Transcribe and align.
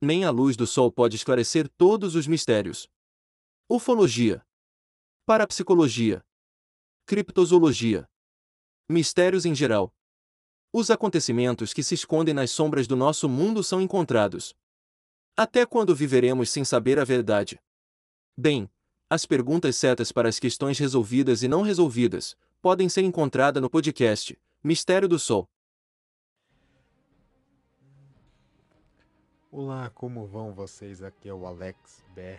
Nem 0.00 0.24
a 0.24 0.30
luz 0.30 0.56
do 0.56 0.66
sol 0.66 0.92
pode 0.92 1.16
esclarecer 1.16 1.68
todos 1.68 2.14
os 2.14 2.26
mistérios. 2.26 2.88
Ufologia. 3.68 4.46
Parapsicologia. 5.26 6.24
Criptozoologia. 7.04 8.08
Mistérios 8.88 9.44
em 9.44 9.54
geral. 9.54 9.92
Os 10.72 10.90
acontecimentos 10.90 11.72
que 11.72 11.82
se 11.82 11.94
escondem 11.94 12.32
nas 12.32 12.50
sombras 12.52 12.86
do 12.86 12.94
nosso 12.94 13.28
mundo 13.28 13.64
são 13.64 13.80
encontrados. 13.80 14.54
Até 15.36 15.66
quando 15.66 15.96
viveremos 15.96 16.50
sem 16.50 16.64
saber 16.64 16.98
a 16.98 17.04
verdade? 17.04 17.60
Bem, 18.36 18.70
as 19.10 19.26
perguntas 19.26 19.74
certas 19.74 20.12
para 20.12 20.28
as 20.28 20.38
questões 20.38 20.78
resolvidas 20.78 21.42
e 21.42 21.48
não 21.48 21.62
resolvidas 21.62 22.36
podem 22.60 22.88
ser 22.88 23.02
encontradas 23.02 23.60
no 23.60 23.68
podcast 23.68 24.38
Mistério 24.62 25.08
do 25.08 25.18
Sol. 25.18 25.48
Olá, 29.50 29.88
como 29.94 30.26
vão 30.26 30.52
vocês? 30.52 31.02
Aqui 31.02 31.26
é 31.26 31.32
o 31.32 31.46
Alex 31.46 32.04
Ber 32.14 32.38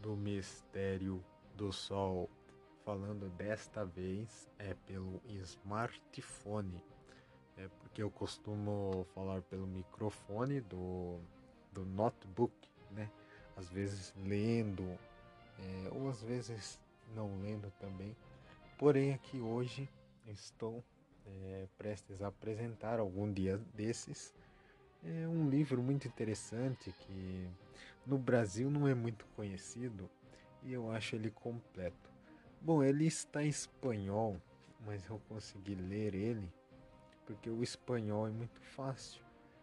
do 0.00 0.16
Mistério 0.16 1.24
do 1.56 1.72
Sol, 1.72 2.30
falando 2.84 3.28
desta 3.30 3.84
vez 3.84 4.48
é 4.56 4.74
pelo 4.86 5.20
smartphone, 5.26 6.80
é 7.56 7.66
porque 7.80 8.00
eu 8.00 8.12
costumo 8.12 9.04
falar 9.12 9.42
pelo 9.42 9.66
microfone 9.66 10.60
do, 10.60 11.18
do 11.72 11.84
notebook, 11.84 12.54
né? 12.92 13.10
Às 13.56 13.68
vezes 13.68 14.14
lendo, 14.16 14.84
é, 15.58 15.88
ou 15.90 16.08
às 16.08 16.22
vezes 16.22 16.78
não 17.12 17.40
lendo 17.40 17.72
também. 17.80 18.16
Porém, 18.78 19.14
aqui 19.14 19.40
hoje 19.40 19.90
estou 20.28 20.84
é, 21.26 21.66
prestes 21.76 22.22
a 22.22 22.28
apresentar 22.28 23.00
algum 23.00 23.32
dia 23.32 23.58
desses 23.74 24.32
é 25.04 25.26
um 25.26 25.48
livro 25.48 25.82
muito 25.82 26.06
interessante 26.06 26.92
que 26.92 27.48
no 28.06 28.18
Brasil 28.18 28.70
não 28.70 28.86
é 28.86 28.94
muito 28.94 29.26
conhecido 29.36 30.08
e 30.62 30.72
eu 30.72 30.90
acho 30.90 31.16
ele 31.16 31.30
completo. 31.30 32.10
Bom, 32.60 32.82
ele 32.82 33.06
está 33.06 33.42
em 33.42 33.48
espanhol, 33.48 34.40
mas 34.84 35.06
eu 35.08 35.20
consegui 35.28 35.74
ler 35.74 36.14
ele 36.14 36.48
porque 37.24 37.48
o 37.48 37.62
espanhol 37.62 38.26
é 38.26 38.30
muito 38.30 38.60
fácil. 38.60 39.22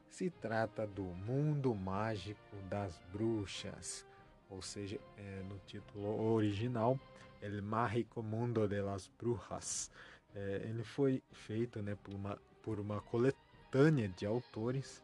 Se 0.09 0.29
trata 0.29 0.87
do 0.87 1.03
Mundo 1.03 1.75
Mágico 1.75 2.55
das 2.69 2.97
Bruxas, 3.11 4.05
ou 4.49 4.61
seja, 4.61 4.99
é, 5.17 5.43
no 5.43 5.59
título 5.65 6.33
original, 6.33 6.97
El 7.41 7.61
Mágico 7.61 8.23
Mundo 8.23 8.67
de 8.67 8.81
las 8.81 9.07
Brujas. 9.19 9.91
É, 10.33 10.61
ele 10.63 10.83
foi 10.83 11.21
feito 11.31 11.81
né, 11.81 11.95
por, 12.03 12.13
uma, 12.13 12.39
por 12.63 12.79
uma 12.79 13.01
coletânea 13.01 14.07
de 14.09 14.25
autores 14.25 15.03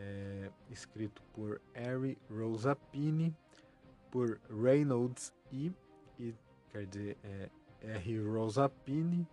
é, 0.00 0.50
escrito 0.70 1.22
por 1.34 1.60
Harry 1.74 2.16
Rosapini, 2.30 3.36
por 4.10 4.40
Reynolds 4.50 5.32
E, 5.52 5.72
e 6.18 6.34
quer 6.70 6.86
dizer, 6.86 7.18
é, 7.22 7.50
R. 7.82 8.20
Rosapini, 8.20 9.26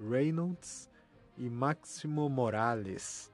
Reynolds 0.00 0.88
e 1.36 1.48
Máximo 1.50 2.28
Morales. 2.28 3.32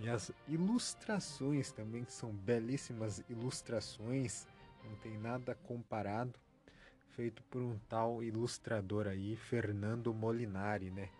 E 0.00 0.08
as 0.08 0.32
ilustrações 0.48 1.72
também 1.72 2.04
são 2.06 2.32
belíssimas 2.32 3.22
ilustrações, 3.28 4.46
não 4.84 4.96
tem 4.96 5.18
nada 5.18 5.54
comparado, 5.54 6.38
feito 7.10 7.42
por 7.44 7.60
um 7.60 7.78
tal 7.88 8.22
ilustrador 8.22 9.06
aí, 9.06 9.36
Fernando 9.36 10.14
Molinari, 10.14 10.90
né? 10.90 11.10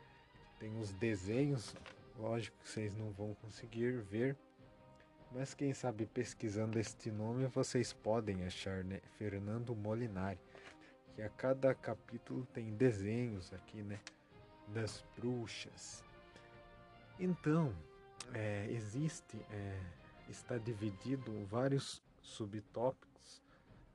Tem 0.58 0.78
os 0.78 0.92
desenhos, 0.92 1.74
lógico 2.18 2.56
que 2.58 2.68
vocês 2.68 2.94
não 2.94 3.10
vão 3.12 3.34
conseguir 3.34 4.00
ver, 4.02 4.36
mas 5.30 5.54
quem 5.54 5.72
sabe 5.72 6.06
pesquisando 6.06 6.78
este 6.78 7.10
nome 7.10 7.46
vocês 7.46 7.92
podem 7.92 8.44
achar, 8.44 8.82
né? 8.84 9.00
Fernando 9.16 9.74
Molinari. 9.74 10.38
Que 11.14 11.22
a 11.22 11.28
cada 11.28 11.74
capítulo 11.74 12.46
tem 12.46 12.72
desenhos 12.74 13.52
aqui, 13.52 13.82
né? 13.82 14.00
Das 14.68 15.04
bruxas. 15.16 16.04
Então, 17.18 17.74
é, 18.34 18.66
existe, 18.70 19.36
é, 19.50 19.78
está 20.28 20.58
dividido 20.58 21.44
vários 21.46 22.02
subtópicos, 22.22 23.42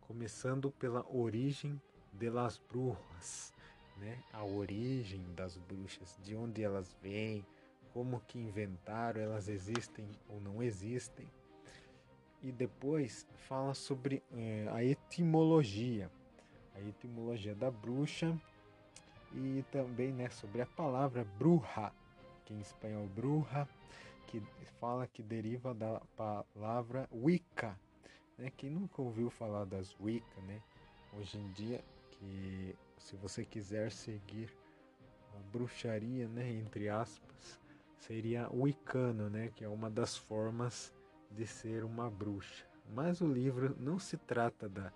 começando 0.02 0.72
pela 0.72 1.06
origem 1.10 1.82
de 2.14 2.30
las 2.30 2.58
brujas, 2.58 3.54
né? 3.98 4.24
A 4.32 4.44
origem 4.44 5.24
das 5.34 5.58
bruxas, 5.58 6.18
de 6.24 6.36
onde 6.36 6.64
elas 6.64 6.96
vêm, 7.02 7.46
como 7.96 8.20
que 8.28 8.38
inventaram, 8.38 9.22
elas 9.22 9.48
existem 9.48 10.06
ou 10.28 10.42
não 10.42 10.62
existem. 10.62 11.26
E 12.44 12.52
depois 12.52 13.26
fala 13.48 13.74
sobre 13.74 14.22
é, 14.34 14.68
a 14.70 14.84
etimologia, 14.84 16.12
a 16.76 16.82
etimologia 16.82 17.56
da 17.56 17.72
bruxa 17.72 18.38
e 19.34 19.64
também 19.72 20.12
né, 20.12 20.30
sobre 20.30 20.62
a 20.62 20.66
palavra 20.66 21.26
bruja, 21.40 21.90
que 22.44 22.54
em 22.54 22.60
espanhol 22.60 23.08
bruja, 23.16 23.66
que 24.28 24.44
fala 24.78 25.08
que 25.08 25.24
deriva 25.24 25.74
da 25.74 26.02
palavra 26.18 27.08
Wicca. 27.14 27.80
Né? 28.38 28.52
Quem 28.58 28.72
nunca 28.72 29.02
ouviu 29.02 29.30
falar 29.30 29.64
das 29.64 29.96
Wicca, 30.02 30.42
né? 30.42 30.62
Hoje 31.14 31.38
em 31.38 31.50
dia, 31.54 31.82
que 32.12 32.76
se 32.98 33.16
você 33.16 33.46
quiser 33.46 33.90
seguir 33.90 34.54
a 35.34 35.40
bruxaria, 35.50 36.28
né, 36.28 36.52
entre 36.52 36.90
aspas, 36.90 37.64
seria 38.08 38.50
Wicano, 38.54 39.30
né, 39.30 39.52
que 39.56 39.64
é 39.64 39.68
uma 39.68 39.90
das 39.90 40.16
formas 40.16 40.94
de 41.32 41.46
ser 41.48 41.84
uma 41.84 42.10
bruxa. 42.10 42.66
Mas 42.94 43.20
o 43.20 43.28
livro 43.28 43.76
não 43.80 43.98
se 44.00 44.18
trata 44.18 44.70
da 44.70 44.92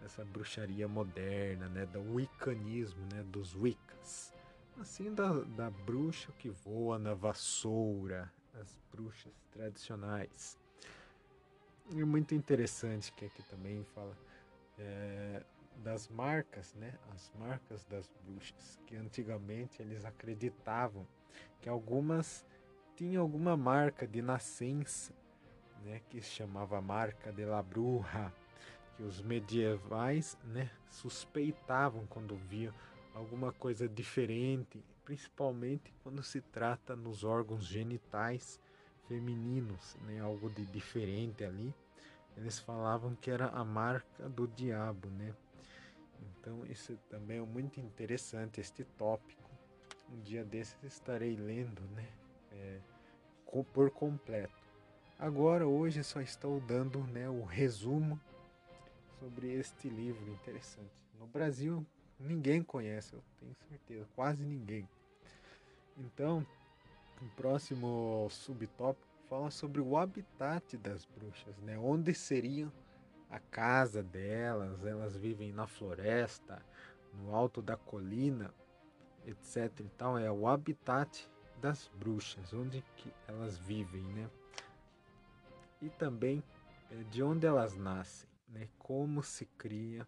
dessa 0.00 0.24
bruxaria 0.24 0.88
moderna, 0.88 1.68
né, 1.68 1.84
do 1.84 2.00
wiccanismo, 2.14 3.02
né, 3.12 3.22
dos 3.24 3.54
wiccas, 3.54 4.32
assim 4.78 5.12
da, 5.12 5.30
da 5.30 5.70
bruxa 5.70 6.32
que 6.38 6.48
voa 6.48 6.98
na 6.98 7.12
vassoura, 7.12 8.32
as 8.54 8.78
bruxas 8.90 9.32
tradicionais. 9.52 10.58
E 11.90 12.02
muito 12.02 12.34
interessante 12.34 13.12
que 13.12 13.26
aqui 13.26 13.42
também 13.42 13.84
fala 13.94 14.16
é, 14.78 15.44
das 15.76 16.08
marcas, 16.08 16.72
né, 16.76 16.94
as 17.14 17.30
marcas 17.38 17.84
das 17.84 18.10
bruxas, 18.24 18.80
que 18.86 18.96
antigamente 18.96 19.82
eles 19.82 20.06
acreditavam 20.06 21.06
que 21.60 21.68
algumas 21.68 22.46
tinham 23.00 23.22
alguma 23.22 23.56
marca 23.56 24.06
de 24.06 24.20
nascença, 24.20 25.14
né, 25.82 26.02
que 26.10 26.20
se 26.20 26.32
chamava 26.32 26.82
marca 26.82 27.32
de 27.32 27.46
la 27.46 27.62
bruja, 27.62 28.30
que 28.94 29.02
os 29.02 29.22
medievais, 29.22 30.36
né, 30.44 30.70
suspeitavam 30.90 32.06
quando 32.08 32.36
viam 32.36 32.74
alguma 33.14 33.54
coisa 33.54 33.88
diferente, 33.88 34.84
principalmente 35.02 35.94
quando 36.02 36.22
se 36.22 36.42
trata 36.42 36.94
nos 36.94 37.24
órgãos 37.24 37.64
genitais 37.64 38.60
femininos, 39.08 39.96
né, 40.02 40.20
algo 40.20 40.50
de 40.50 40.66
diferente 40.66 41.42
ali. 41.42 41.74
Eles 42.36 42.58
falavam 42.58 43.14
que 43.14 43.30
era 43.30 43.46
a 43.46 43.64
marca 43.64 44.28
do 44.28 44.46
diabo, 44.46 45.08
né? 45.08 45.34
Então 46.20 46.66
isso 46.66 46.98
também 47.08 47.38
é 47.38 47.40
muito 47.40 47.80
interessante 47.80 48.60
este 48.60 48.84
tópico. 48.84 49.50
Um 50.12 50.20
dia 50.20 50.44
desses 50.44 50.82
estarei 50.84 51.34
lendo, 51.34 51.80
né? 51.94 52.06
É, 52.52 52.80
por 53.72 53.90
completo. 53.90 54.54
Agora, 55.18 55.66
hoje, 55.66 56.02
só 56.02 56.20
estou 56.20 56.60
dando 56.60 57.00
né, 57.04 57.28
o 57.28 57.44
resumo 57.44 58.18
sobre 59.18 59.52
este 59.52 59.88
livro 59.88 60.30
interessante. 60.30 60.90
No 61.18 61.26
Brasil, 61.26 61.84
ninguém 62.18 62.62
conhece, 62.62 63.12
eu 63.12 63.22
tenho 63.38 63.54
certeza, 63.68 64.08
quase 64.14 64.42
ninguém. 64.42 64.88
Então, 65.98 66.46
o 67.20 67.28
próximo 67.36 68.28
subtópico 68.30 69.06
fala 69.28 69.50
sobre 69.50 69.80
o 69.80 69.96
habitat 69.96 70.76
das 70.78 71.04
bruxas, 71.04 71.56
né? 71.58 71.78
Onde 71.78 72.14
seriam 72.14 72.72
a 73.28 73.38
casa 73.38 74.02
delas, 74.02 74.84
elas 74.84 75.16
vivem 75.16 75.52
na 75.52 75.66
floresta, 75.66 76.64
no 77.14 77.34
alto 77.34 77.60
da 77.60 77.76
colina, 77.76 78.52
etc. 79.26 79.80
Então 79.80 80.18
é 80.18 80.30
o 80.30 80.48
habitat 80.48 81.28
das 81.60 81.88
bruxas, 81.98 82.52
onde 82.52 82.82
que 82.96 83.12
elas 83.28 83.58
vivem, 83.58 84.02
né? 84.02 84.30
E 85.80 85.88
também 85.90 86.42
é, 86.90 87.02
de 87.04 87.22
onde 87.22 87.46
elas 87.46 87.76
nascem, 87.76 88.28
né? 88.48 88.68
Como 88.78 89.22
se 89.22 89.44
cria, 89.58 90.06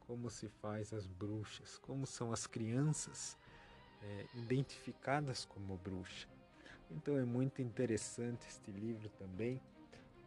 como 0.00 0.30
se 0.30 0.48
faz 0.48 0.92
as 0.92 1.06
bruxas, 1.06 1.78
como 1.78 2.06
são 2.06 2.32
as 2.32 2.46
crianças 2.46 3.38
é, 4.02 4.26
identificadas 4.34 5.44
como 5.44 5.76
bruxa. 5.78 6.28
Então 6.90 7.16
é 7.16 7.24
muito 7.24 7.62
interessante 7.62 8.46
este 8.46 8.70
livro 8.70 9.08
também, 9.10 9.60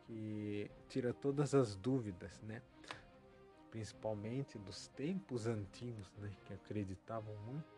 que 0.06 0.70
tira 0.90 1.14
todas 1.14 1.54
as 1.54 1.76
dúvidas, 1.76 2.42
né? 2.42 2.62
Principalmente 3.70 4.58
dos 4.58 4.88
tempos 4.90 5.46
antigos, 5.48 6.12
né? 6.18 6.32
Que 6.46 6.54
acreditavam 6.54 7.36
muito 7.46 7.77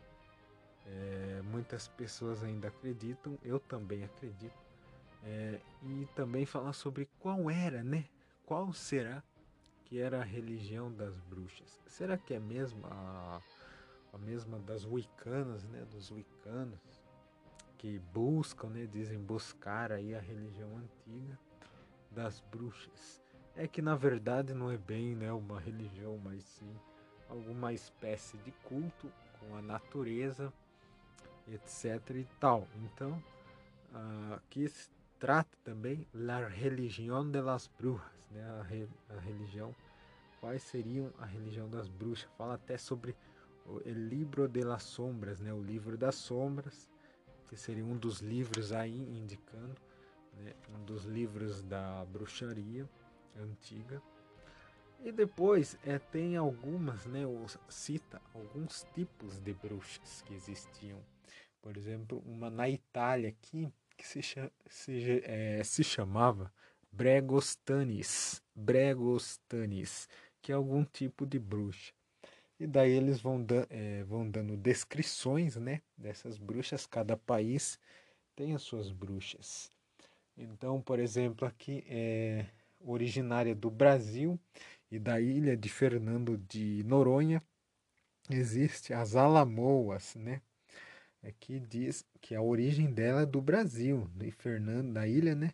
é, 0.89 1.41
muitas 1.44 1.88
pessoas 1.88 2.44
ainda 2.44 2.68
acreditam, 2.68 3.38
eu 3.44 3.59
também 3.59 4.03
acredito. 4.03 4.57
É, 5.24 5.59
e 5.83 6.07
também 6.15 6.45
falar 6.45 6.74
sobre 6.74 7.09
qual 7.19 7.50
era, 7.50 7.83
né? 7.83 8.06
qual 8.50 8.74
será 8.74 9.21
que 9.86 10.00
era 10.00 10.21
a 10.21 10.24
religião 10.24 10.91
das 10.91 11.19
bruxas? 11.19 11.80
Será 11.86 12.18
que 12.18 12.33
é 12.33 12.39
mesmo 12.39 12.83
a, 12.88 13.39
a 14.12 14.18
mesma 14.18 14.57
das 14.57 14.86
wicanas, 14.86 15.63
né, 15.65 15.86
dos 15.91 16.09
wicanos, 16.09 16.80
que 17.77 18.00
buscam, 18.12 18.69
né, 18.69 18.88
dizem 18.88 19.19
buscar 19.19 19.92
aí 19.92 20.15
a 20.15 20.19
religião 20.19 20.77
antiga 20.77 21.38
das 22.09 22.39
bruxas? 22.51 23.21
É 23.56 23.68
que 23.68 23.83
na 23.83 23.95
verdade 23.95 24.56
não 24.56 24.71
é 24.71 24.77
bem, 24.77 25.15
né, 25.15 25.31
uma 25.31 25.59
religião, 25.59 26.19
mas 26.24 26.44
sim 26.44 26.75
alguma 27.30 27.71
espécie 27.71 28.35
de 28.39 28.51
culto 28.63 29.12
com 29.39 29.56
a 29.56 29.62
natureza, 29.62 30.51
etc 31.54 32.16
e 32.16 32.28
tal. 32.40 32.68
Então, 32.84 33.22
aqui 34.36 34.68
se 34.68 34.90
trata 35.19 35.57
também 35.63 36.07
la 36.13 36.48
religião 36.48 37.30
de 37.30 37.42
las 37.42 37.68
brujas, 37.78 38.30
né? 38.31 38.44
A, 38.60 38.63
re, 38.63 38.88
a, 39.10 39.19
religião, 39.19 39.75
quais 40.40 40.63
seriam 40.63 41.12
a 41.19 41.25
religião 41.25 41.69
das 41.69 41.88
bruxas? 41.88 42.30
Fala 42.38 42.54
até 42.56 42.78
sobre 42.78 43.16
o 43.66 43.80
livro 43.86 44.48
de 44.48 44.63
las 44.63 44.84
sombras, 44.84 45.40
né? 45.40 45.54
O 45.54 45.62
livro 45.62 45.98
das 45.98 46.16
sombras, 46.16 46.90
que 47.48 47.57
seria 47.57 47.84
um 47.84 47.98
dos 47.98 48.19
livros 48.19 48.72
aí 48.72 48.98
indicando, 48.98 49.75
né? 50.38 50.54
um 50.74 50.86
dos 50.86 51.04
livros 51.04 51.62
da 51.63 52.06
bruxaria 52.06 52.88
antiga. 53.38 54.02
E 55.02 55.12
depois 55.12 55.78
é, 55.84 55.98
tem 55.98 56.36
algumas, 56.36 57.06
né, 57.06 57.22
cita 57.69 58.22
alguns 58.34 58.86
tipos 58.94 59.40
de 59.40 59.54
bruxas 59.54 60.22
que 60.24 60.34
existiam. 60.34 61.00
Por 61.61 61.77
exemplo, 61.77 62.21
uma 62.25 62.50
na 62.50 62.69
Itália 62.69 63.29
aqui 63.29 63.71
que 63.97 64.07
se, 64.07 64.21
se, 64.67 65.21
é, 65.25 65.61
se 65.63 65.83
chamava 65.83 66.51
Bregostanis, 66.91 68.41
Bregostanis, 68.56 70.07
que 70.41 70.51
é 70.51 70.56
algum 70.56 70.83
tipo 70.83 71.25
de 71.25 71.38
bruxa. 71.38 71.94
E 72.59 72.67
daí 72.67 72.91
eles 72.91 73.21
vão, 73.21 73.44
da, 73.44 73.67
é, 73.69 74.03
vão 74.03 74.29
dando 74.29 74.57
descrições 74.57 75.56
né, 75.56 75.81
dessas 75.97 76.38
bruxas, 76.38 76.85
cada 76.85 77.15
país 77.15 77.79
tem 78.35 78.53
as 78.53 78.61
suas 78.61 78.91
bruxas. 78.91 79.71
Então, 80.38 80.81
por 80.81 81.00
exemplo, 81.00 81.47
aqui 81.47 81.83
é 81.88 82.45
originária 82.79 83.53
do 83.53 83.69
Brasil 83.69 84.39
e 84.89 84.97
da 84.97 85.19
ilha 85.19 85.56
de 85.56 85.69
Fernando 85.69 86.38
de 86.38 86.83
Noronha, 86.83 87.44
existe 88.29 88.94
as 88.94 89.15
Alamoas, 89.15 90.15
né? 90.15 90.41
É 91.21 91.33
diz 91.60 92.06
que 92.21 92.33
a 92.33 92.42
origem 92.42 92.92
dela 92.94 93.21
é 93.21 93.25
do 93.25 93.42
Brasil, 93.42 94.10
de 94.16 94.31
Fernando, 94.31 94.94
da 94.94 95.07
ilha, 95.07 95.36
né? 95.36 95.54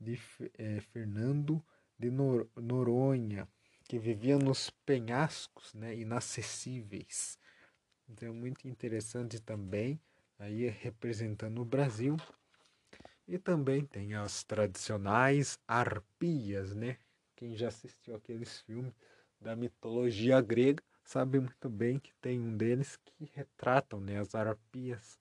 De 0.00 0.18
é, 0.56 0.80
Fernando 0.80 1.62
de 1.98 2.10
Nor 2.10 2.48
Noronha, 2.56 3.48
que 3.88 3.98
vivia 3.98 4.38
nos 4.38 4.70
penhascos, 4.70 5.74
né? 5.74 5.96
Inacessíveis. 5.96 7.38
Então, 8.08 8.28
é 8.28 8.32
muito 8.32 8.68
interessante 8.68 9.40
também, 9.40 10.00
aí 10.38 10.68
representando 10.68 11.60
o 11.60 11.64
Brasil. 11.64 12.16
E 13.26 13.38
também 13.38 13.84
tem 13.84 14.14
as 14.14 14.44
tradicionais 14.44 15.58
arpias, 15.66 16.74
né? 16.74 16.96
Quem 17.34 17.56
já 17.56 17.68
assistiu 17.68 18.14
aqueles 18.14 18.60
filmes 18.60 18.92
da 19.40 19.56
mitologia 19.56 20.40
grega 20.40 20.82
sabe 21.04 21.40
muito 21.40 21.68
bem 21.68 21.98
que 21.98 22.12
tem 22.20 22.40
um 22.40 22.56
deles 22.56 22.96
que 23.04 23.30
retratam 23.34 24.00
né, 24.00 24.18
as 24.18 24.34
arpias, 24.34 25.18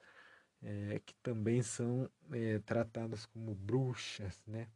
é, 0.62 1.02
que 1.06 1.16
também 1.16 1.62
são 1.62 2.10
é, 2.32 2.60
tratadas 2.60 3.26
como 3.26 3.54
bruxas. 3.56 4.42
Né? 4.46 4.68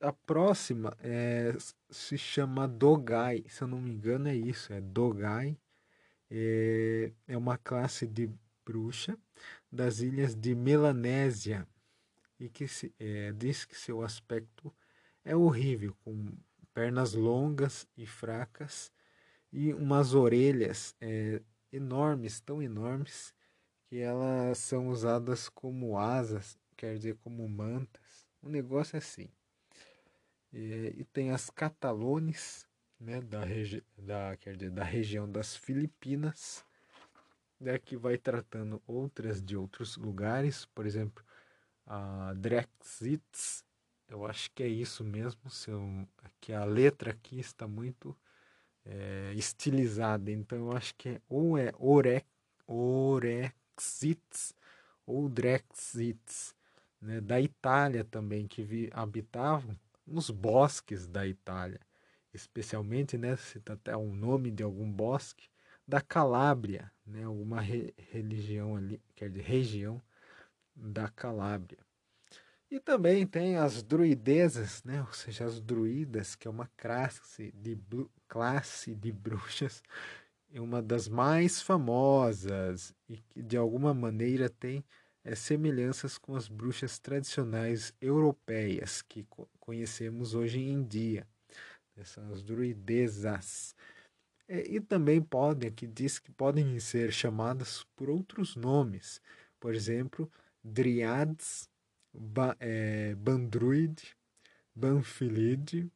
A 0.00 0.12
próxima 0.12 0.96
é, 1.00 1.54
se 1.90 2.16
chama 2.16 2.68
Dogai, 2.68 3.44
se 3.48 3.62
eu 3.62 3.68
não 3.68 3.80
me 3.80 3.90
engano 3.90 4.28
é 4.28 4.34
isso, 4.34 4.72
é 4.72 4.80
Dogai. 4.80 5.58
É, 6.30 7.12
é 7.28 7.38
uma 7.38 7.56
classe 7.56 8.06
de 8.06 8.28
bruxa 8.64 9.16
das 9.70 10.00
ilhas 10.00 10.34
de 10.34 10.54
Melanésia 10.56 11.66
e 12.38 12.48
que 12.48 12.66
se, 12.66 12.92
é, 12.98 13.32
diz 13.32 13.64
que 13.64 13.76
seu 13.76 14.02
aspecto 14.02 14.74
é 15.24 15.36
horrível, 15.36 15.96
com 16.04 16.36
pernas 16.74 17.14
longas 17.14 17.86
e 17.96 18.06
fracas 18.06 18.92
e 19.56 19.72
umas 19.72 20.12
orelhas 20.12 20.94
é, 21.00 21.40
enormes, 21.72 22.40
tão 22.40 22.62
enormes, 22.62 23.34
que 23.86 23.98
elas 23.98 24.58
são 24.58 24.88
usadas 24.88 25.48
como 25.48 25.96
asas, 25.98 26.58
quer 26.76 26.94
dizer, 26.94 27.16
como 27.22 27.48
mantas. 27.48 28.28
Um 28.42 28.50
negócio 28.50 28.98
assim. 28.98 29.30
E, 30.52 30.96
e 30.98 31.04
tem 31.04 31.30
as 31.30 31.48
catalones, 31.48 32.68
né, 33.00 33.22
da, 33.22 33.42
regi 33.46 33.82
da, 33.96 34.36
quer 34.36 34.56
dizer, 34.56 34.72
da 34.72 34.84
região 34.84 35.30
das 35.30 35.56
Filipinas, 35.56 36.62
né, 37.58 37.78
que 37.78 37.96
vai 37.96 38.18
tratando 38.18 38.82
outras 38.86 39.42
de 39.42 39.56
outros 39.56 39.96
lugares, 39.96 40.66
por 40.66 40.84
exemplo, 40.84 41.24
a 41.86 42.34
Drexits, 42.34 43.64
eu 44.06 44.26
acho 44.26 44.50
que 44.50 44.62
é 44.62 44.68
isso 44.68 45.02
mesmo, 45.02 45.48
seu, 45.48 46.06
que 46.42 46.52
a 46.52 46.64
letra 46.66 47.12
aqui 47.12 47.40
está 47.40 47.66
muito 47.66 48.14
é, 48.86 49.32
estilizada. 49.34 50.30
Então 50.30 50.58
eu 50.58 50.72
acho 50.76 50.94
que 50.96 51.08
é, 51.10 51.20
ou 51.28 51.58
é 51.58 51.72
ore, 51.78 52.24
Orexits 52.66 54.54
ou 55.06 55.28
Drexits, 55.28 56.54
né, 57.00 57.20
da 57.20 57.40
Itália 57.40 58.04
também, 58.04 58.46
que 58.46 58.62
vi, 58.62 58.90
habitavam 58.92 59.78
nos 60.06 60.30
bosques 60.30 61.06
da 61.06 61.26
Itália, 61.26 61.80
especialmente, 62.32 63.16
né, 63.16 63.36
cita 63.36 63.74
até 63.74 63.96
o 63.96 64.12
nome 64.12 64.50
de 64.50 64.62
algum 64.62 64.90
bosque, 64.90 65.48
da 65.86 66.00
Calábria, 66.00 66.90
né, 67.06 67.24
alguma 67.24 67.60
re, 67.60 67.94
religião 68.10 68.76
ali, 68.76 69.00
quer 69.14 69.30
dizer, 69.30 69.42
região 69.42 70.02
da 70.74 71.08
Calábria. 71.08 71.78
E 72.68 72.80
também 72.80 73.24
tem 73.24 73.56
as 73.56 73.80
druidezas, 73.82 74.82
né? 74.82 75.00
ou 75.00 75.12
seja, 75.12 75.44
as 75.44 75.60
druidas, 75.60 76.34
que 76.34 76.48
é 76.48 76.50
uma 76.50 76.68
classe 76.76 77.52
de, 77.52 77.78
classe 78.28 78.94
de 78.94 79.12
bruxas, 79.12 79.82
uma 80.54 80.82
das 80.82 81.08
mais 81.08 81.60
famosas 81.60 82.94
e 83.08 83.16
que 83.16 83.42
de 83.42 83.56
alguma 83.56 83.92
maneira 83.92 84.48
tem 84.48 84.84
é, 85.24 85.34
semelhanças 85.34 86.16
com 86.18 86.36
as 86.36 86.48
bruxas 86.48 86.98
tradicionais 86.98 87.92
europeias 88.00 89.02
que 89.02 89.24
co 89.24 89.48
conhecemos 89.58 90.34
hoje 90.34 90.60
em 90.60 90.84
dia. 90.84 91.26
Essas 91.96 92.42
druidezas. 92.42 93.74
É, 94.48 94.60
e 94.68 94.80
também 94.80 95.20
podem, 95.20 95.68
aqui 95.70 95.86
diz 95.86 96.20
que 96.20 96.30
podem 96.30 96.78
ser 96.78 97.12
chamadas 97.12 97.84
por 97.96 98.08
outros 98.08 98.54
nomes. 98.54 99.20
Por 99.58 99.74
exemplo, 99.74 100.30
driads 100.62 101.68
ba, 102.14 102.56
é, 102.60 103.14
Bandruid, 103.16 104.16
Banfilide, 104.74 105.90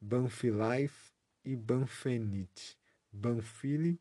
Banfilife 0.00 1.12
e 1.48 1.56
Banfenite, 1.56 2.76
Banfili 3.10 3.98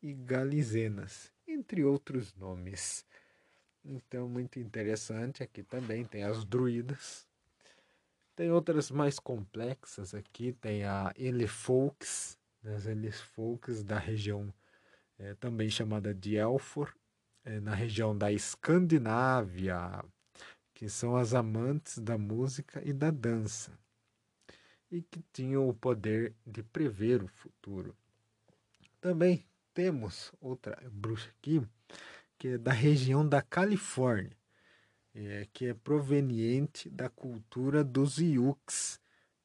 e 0.00 0.14
Galizenas, 0.14 1.32
entre 1.44 1.82
outros 1.82 2.32
nomes. 2.36 3.04
Então, 3.84 4.28
muito 4.28 4.60
interessante. 4.60 5.42
Aqui 5.42 5.64
também 5.64 6.04
tem 6.04 6.22
as 6.22 6.44
druidas. 6.44 7.26
Tem 8.36 8.52
outras 8.52 8.92
mais 8.92 9.18
complexas 9.18 10.14
aqui. 10.14 10.52
Tem 10.52 10.84
a 10.84 11.12
Elefolks, 11.16 12.38
né, 12.62 12.76
as 12.76 12.86
Elefolks 12.86 13.82
da 13.82 13.98
região 13.98 14.54
é, 15.18 15.34
também 15.34 15.68
chamada 15.68 16.14
de 16.14 16.36
Elfor, 16.36 16.94
é, 17.44 17.58
na 17.58 17.74
região 17.74 18.16
da 18.16 18.30
Escandinávia, 18.30 20.04
que 20.72 20.88
são 20.88 21.16
as 21.16 21.34
amantes 21.34 21.98
da 21.98 22.16
música 22.16 22.80
e 22.84 22.92
da 22.92 23.10
dança, 23.10 23.76
e 24.94 25.02
que 25.02 25.20
tinham 25.32 25.68
o 25.68 25.74
poder 25.74 26.32
de 26.46 26.62
prever 26.62 27.20
o 27.20 27.26
futuro. 27.26 27.96
Também 29.00 29.44
temos 29.74 30.32
outra 30.40 30.80
bruxa 30.88 31.28
aqui, 31.30 31.60
que 32.38 32.48
é 32.48 32.58
da 32.58 32.72
região 32.72 33.28
da 33.28 33.42
Califórnia, 33.42 34.36
é, 35.12 35.48
que 35.52 35.66
é 35.66 35.74
proveniente 35.74 36.88
da 36.88 37.08
cultura 37.08 37.82
dos 37.82 38.18
Yuks, 38.18 39.00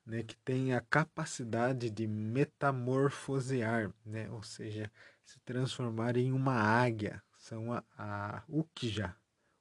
né, 0.05 0.21
que 0.21 0.37
tem 0.37 0.75
a 0.75 0.81
capacidade 0.81 1.89
de 1.89 2.05
metamorfosear, 2.05 3.91
né, 4.05 4.29
ou 4.29 4.43
seja, 4.43 4.91
se 5.23 5.39
transformar 5.39 6.15
em 6.15 6.31
uma 6.31 6.53
águia. 6.53 7.23
São 7.39 7.73
a, 7.73 7.83
a 7.97 8.43
Ukja, 8.47 9.15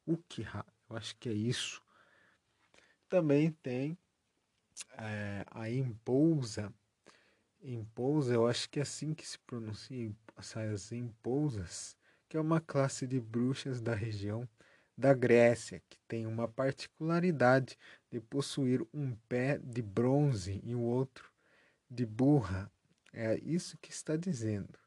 Ukja, 0.07 0.67
eu 0.91 0.97
acho 0.97 1.17
que 1.17 1.31
é 1.31 1.33
isso. 1.33 1.83
Também 3.09 3.53
tem 3.63 3.97
é, 4.97 5.45
a 5.51 5.71
Impousa. 5.71 6.73
Impousa, 7.61 8.35
eu 8.35 8.47
acho 8.47 8.69
que 8.71 8.79
é 8.79 8.83
assim 8.83 9.15
que 9.15 9.27
se 9.27 9.39
pronuncia, 9.41 10.13
essas 10.37 10.93
Impousas, 10.93 11.97
que 12.29 12.37
é 12.37 12.41
uma 12.41 12.61
classe 12.61 13.07
de 13.07 13.21
bruxas 13.21 13.81
da 13.81 13.95
região 13.95 14.49
da 14.97 15.15
Grécia, 15.15 15.81
que 15.89 15.99
tem 16.09 16.27
uma 16.27 16.49
particularidade 16.49 17.79
de 18.11 18.21
possuir 18.21 18.85
um 18.93 19.15
pé 19.29 19.59
de 19.59 19.81
bronze 19.81 20.61
e 20.65 20.75
o 20.75 20.81
outro 20.81 21.31
de 21.89 22.05
burra. 22.05 22.71
É 23.13 23.39
isso 23.39 23.79
que 23.79 23.91
está 23.91 24.17
dizendo. 24.17 24.79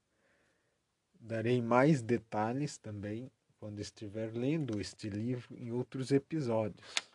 Darei 1.19 1.61
mais 1.61 2.01
detalhes 2.01 2.77
também 2.77 3.31
quando 3.57 3.79
estiver 3.79 4.33
lendo 4.33 4.81
este 4.81 5.09
livro 5.09 5.55
em 5.55 5.71
outros 5.71 6.11
episódios. 6.11 7.10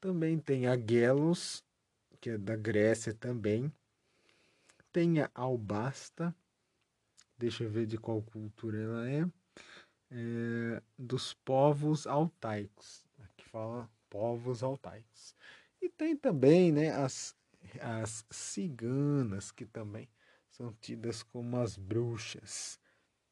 Também 0.00 0.38
tem 0.38 0.66
a 0.66 0.76
Gelos, 0.76 1.64
que 2.20 2.30
é 2.30 2.38
da 2.38 2.56
Grécia 2.56 3.12
também. 3.12 3.72
Tem 4.92 5.20
a 5.20 5.30
Albasta, 5.34 6.34
deixa 7.36 7.64
eu 7.64 7.70
ver 7.70 7.86
de 7.86 7.98
qual 7.98 8.22
cultura 8.22 8.78
ela 8.78 9.10
é, 9.10 9.26
é 10.10 10.82
dos 10.96 11.34
povos 11.34 12.06
altaicos. 12.06 13.04
Aqui 13.18 13.44
fala 13.44 13.90
povos 14.08 14.62
altaicos. 14.62 15.34
E 15.80 15.88
tem 15.88 16.16
também 16.16 16.72
né, 16.72 16.90
as, 16.90 17.36
as 17.80 18.24
ciganas, 18.30 19.50
que 19.50 19.66
também 19.66 20.08
são 20.48 20.72
tidas 20.80 21.22
como 21.22 21.56
as 21.58 21.76
bruxas. 21.76 22.80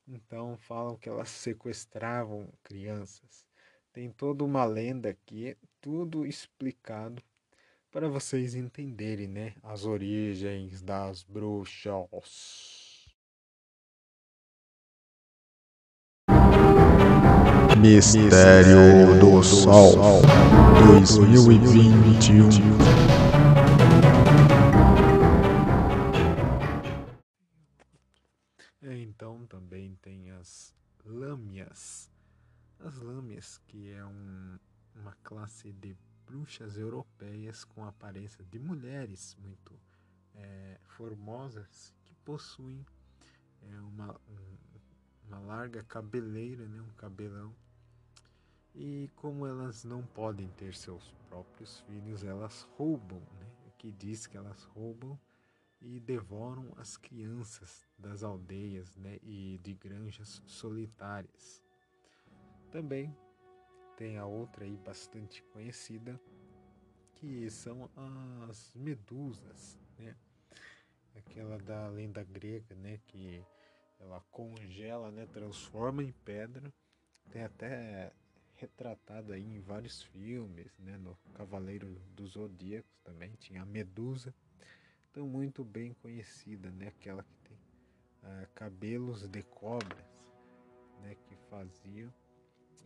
Então 0.07 0.57
falam 0.57 0.97
que 0.97 1.09
elas 1.09 1.29
sequestravam 1.29 2.53
crianças. 2.63 3.47
Tem 3.93 4.11
toda 4.11 4.45
uma 4.45 4.65
lenda 4.65 5.09
aqui, 5.09 5.57
tudo 5.87 6.27
explicado 6.27 7.23
para 7.93 8.09
vocês 8.09 8.57
entenderem, 8.57 9.29
né, 9.29 9.55
as 9.63 9.85
origens 9.85 10.83
das 10.83 11.23
bruxas. 11.23 13.07
Mistério 17.79 19.21
do 19.21 19.41
Sol 19.45 19.93
2021 20.89 22.49
Então 28.83 29.47
também 29.47 29.97
tem 30.03 30.33
as 30.33 30.75
lâmias 31.05 32.11
as 32.81 32.99
lâmias, 32.99 33.59
que 33.67 33.91
é 33.91 34.05
um, 34.05 34.59
uma 34.97 35.13
classe 35.23 35.73
de 35.73 35.97
bruxas 36.27 36.77
europeias 36.77 37.65
com 37.65 37.85
aparência 37.85 38.45
de 38.45 38.59
mulheres 38.59 39.37
muito 39.39 39.79
é, 40.35 40.81
formosas 40.85 41.95
que 42.05 42.15
possuem 42.17 42.85
é, 43.63 43.81
uma, 43.81 44.13
um, 44.29 44.57
uma 45.29 45.39
larga 45.39 45.83
cabeleira, 45.85 46.67
né, 46.67 46.81
um 46.81 46.95
cabelão. 46.95 47.55
E 48.75 49.11
como 49.17 49.47
elas 49.47 49.85
não 49.85 50.03
podem 50.03 50.49
ter 50.51 50.75
seus 50.75 51.11
próprios 51.29 51.81
filhos, 51.81 52.23
elas 52.23 52.63
roubam, 52.77 53.21
né? 53.21 53.47
Aqui 53.69 53.91
diz 53.91 54.27
que 54.27 54.37
elas 54.37 54.65
roubam 54.65 55.19
e 55.81 55.99
devoram 56.01 56.73
as 56.77 56.97
crianças 56.97 57.87
das 57.99 58.23
aldeias 58.23 58.95
né, 58.97 59.19
e 59.23 59.59
de 59.63 59.73
granjas 59.75 60.43
solitárias. 60.47 61.63
Também 62.71 63.17
tem 63.97 64.19
a 64.19 64.27
outra 64.27 64.65
aí 64.65 64.77
bastante 64.77 65.43
conhecida, 65.45 66.21
que 67.15 67.49
são 67.51 67.91
as 68.49 68.73
medusas, 68.75 69.79
né? 69.99 70.15
Aquela 71.17 71.57
da 71.59 71.89
lenda 71.89 72.23
grega, 72.23 72.75
né? 72.75 73.01
Que 73.07 73.43
ela 73.99 74.21
congela, 74.31 75.11
né? 75.11 75.27
Transforma 75.27 76.03
em 76.03 76.13
pedra. 76.13 76.73
Tem 77.31 77.43
até 77.43 78.13
retratado 78.55 79.33
aí 79.33 79.43
em 79.43 79.61
vários 79.61 80.03
filmes, 80.03 80.79
né? 80.79 80.99
No 80.99 81.17
Cavaleiro 81.35 81.99
dos 82.15 82.33
Zodíacos 82.33 82.99
também 83.03 83.31
tinha 83.39 83.63
a 83.63 83.67
Medusa, 83.67 84.35
então 85.11 85.27
muito 85.27 85.65
bem 85.65 85.95
conhecida, 85.95 86.71
né? 86.71 86.89
Aquela 86.89 87.23
que 87.23 87.37
tem 87.49 87.57
uh, 87.57 88.47
cabelos 88.55 89.27
de 89.27 89.43
cobras, 89.43 90.31
né? 91.01 91.17
Que 91.27 91.35
faziam 91.49 92.13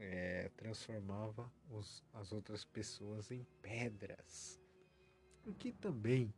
é, 0.00 0.29
transformava 0.70 1.50
os, 1.68 2.02
as 2.14 2.32
outras 2.32 2.64
pessoas 2.64 3.30
em 3.32 3.44
pedras. 3.60 4.60
O 5.44 5.52
que 5.52 5.72
também 5.72 6.32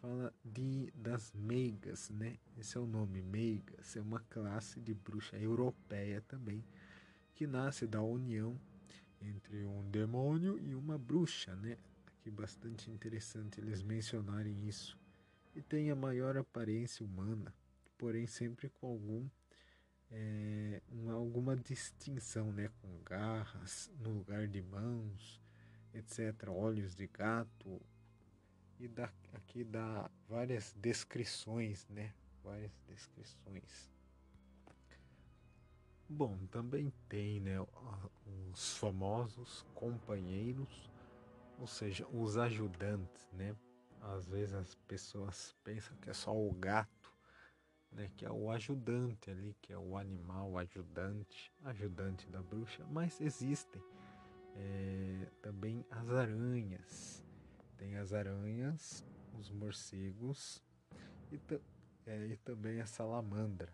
fala 0.00 0.34
de 0.44 0.90
das 0.94 1.32
meigas, 1.32 2.10
né? 2.10 2.36
Esse 2.58 2.76
é 2.76 2.80
o 2.80 2.86
nome, 2.86 3.22
meigas, 3.22 3.96
é 3.96 4.00
uma 4.02 4.20
classe 4.20 4.78
de 4.78 4.92
bruxa 4.92 5.38
europeia 5.38 6.20
também, 6.28 6.62
que 7.34 7.46
nasce 7.46 7.86
da 7.86 8.02
união 8.02 8.60
entre 9.22 9.64
um 9.64 9.88
demônio 9.90 10.58
e 10.58 10.74
uma 10.74 10.98
bruxa, 10.98 11.56
né? 11.56 11.78
Aqui 12.06 12.30
bastante 12.30 12.90
interessante 12.90 13.58
eles 13.58 13.82
mencionarem 13.82 14.68
isso. 14.68 14.98
E 15.54 15.62
tem 15.62 15.90
a 15.90 15.96
maior 15.96 16.36
aparência 16.36 17.04
humana, 17.04 17.54
porém 17.96 18.26
sempre 18.26 18.68
com 18.68 18.86
algum 18.86 19.26
é, 20.12 20.82
uma, 20.90 21.14
alguma 21.14 21.56
distinção 21.56 22.52
né, 22.52 22.70
com 22.80 23.02
garras 23.02 23.90
no 23.98 24.10
lugar 24.10 24.46
de 24.46 24.62
mãos, 24.62 25.40
etc. 25.94 26.48
Olhos 26.48 26.94
de 26.94 27.06
gato. 27.06 27.80
E 28.78 28.88
dá, 28.88 29.10
aqui 29.32 29.64
dá 29.64 30.10
várias 30.28 30.74
descrições, 30.76 31.86
né? 31.88 32.12
Várias 32.42 32.72
descrições. 32.86 33.90
Bom, 36.08 36.36
também 36.50 36.92
tem 37.08 37.40
né, 37.40 37.64
os 38.52 38.76
famosos 38.76 39.64
companheiros, 39.74 40.90
ou 41.58 41.66
seja, 41.66 42.06
os 42.08 42.36
ajudantes, 42.36 43.30
né? 43.32 43.56
Às 44.00 44.26
vezes 44.26 44.52
as 44.52 44.74
pessoas 44.74 45.54
pensam 45.62 45.96
que 45.98 46.10
é 46.10 46.12
só 46.12 46.36
o 46.36 46.52
gato 46.52 47.01
né, 47.92 48.10
que 48.16 48.24
é 48.24 48.30
o 48.30 48.50
ajudante 48.50 49.30
ali, 49.30 49.56
que 49.60 49.72
é 49.72 49.78
o 49.78 49.96
animal 49.96 50.56
ajudante, 50.58 51.52
ajudante 51.64 52.28
da 52.28 52.42
bruxa, 52.42 52.84
mas 52.90 53.20
existem 53.20 53.82
é, 54.54 55.28
também 55.40 55.84
as 55.90 56.10
aranhas. 56.10 57.24
Tem 57.76 57.96
as 57.96 58.12
aranhas, 58.12 59.04
os 59.38 59.50
morcegos 59.50 60.62
e, 61.30 61.40
é, 62.06 62.26
e 62.26 62.36
também 62.38 62.80
a 62.80 62.86
salamandra. 62.86 63.72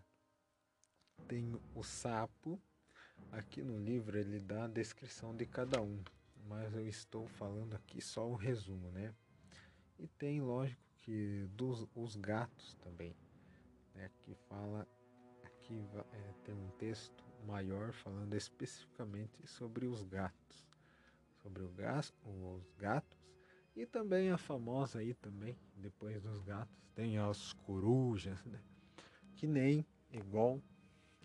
Tem 1.27 1.59
o 1.75 1.83
sapo. 1.83 2.59
Aqui 3.31 3.61
no 3.61 3.77
livro 3.77 4.17
ele 4.17 4.39
dá 4.39 4.63
a 4.63 4.67
descrição 4.67 5.35
de 5.35 5.45
cada 5.45 5.81
um, 5.81 6.01
mas 6.47 6.73
eu 6.73 6.87
estou 6.87 7.27
falando 7.27 7.75
aqui 7.75 8.01
só 8.01 8.27
o 8.27 8.35
resumo, 8.35 8.89
né? 8.91 9.13
E 9.99 10.07
tem, 10.07 10.41
lógico, 10.41 10.81
que 10.97 11.45
dos 11.51 11.85
os 11.93 12.15
gatos 12.15 12.75
também 12.75 13.13
né, 13.99 14.09
que 14.21 14.33
fala 14.47 14.87
aqui 15.43 15.85
é, 16.13 16.33
tem 16.45 16.55
um 16.55 16.71
texto 16.71 17.23
maior 17.45 17.91
falando 17.91 18.33
especificamente 18.33 19.45
sobre 19.45 19.85
os 19.85 20.03
gatos, 20.03 20.65
sobre 21.41 21.63
o 21.63 21.69
gas, 21.69 22.13
os 22.23 22.71
gatos 22.77 23.19
e 23.75 23.85
também 23.85 24.31
a 24.31 24.37
famosa 24.37 24.99
aí 24.99 25.13
também 25.13 25.57
depois 25.75 26.21
dos 26.21 26.39
gatos 26.39 26.73
tem 26.95 27.17
as 27.17 27.53
corujas, 27.53 28.43
né, 28.45 28.59
que 29.35 29.45
nem 29.45 29.85
igual 30.11 30.61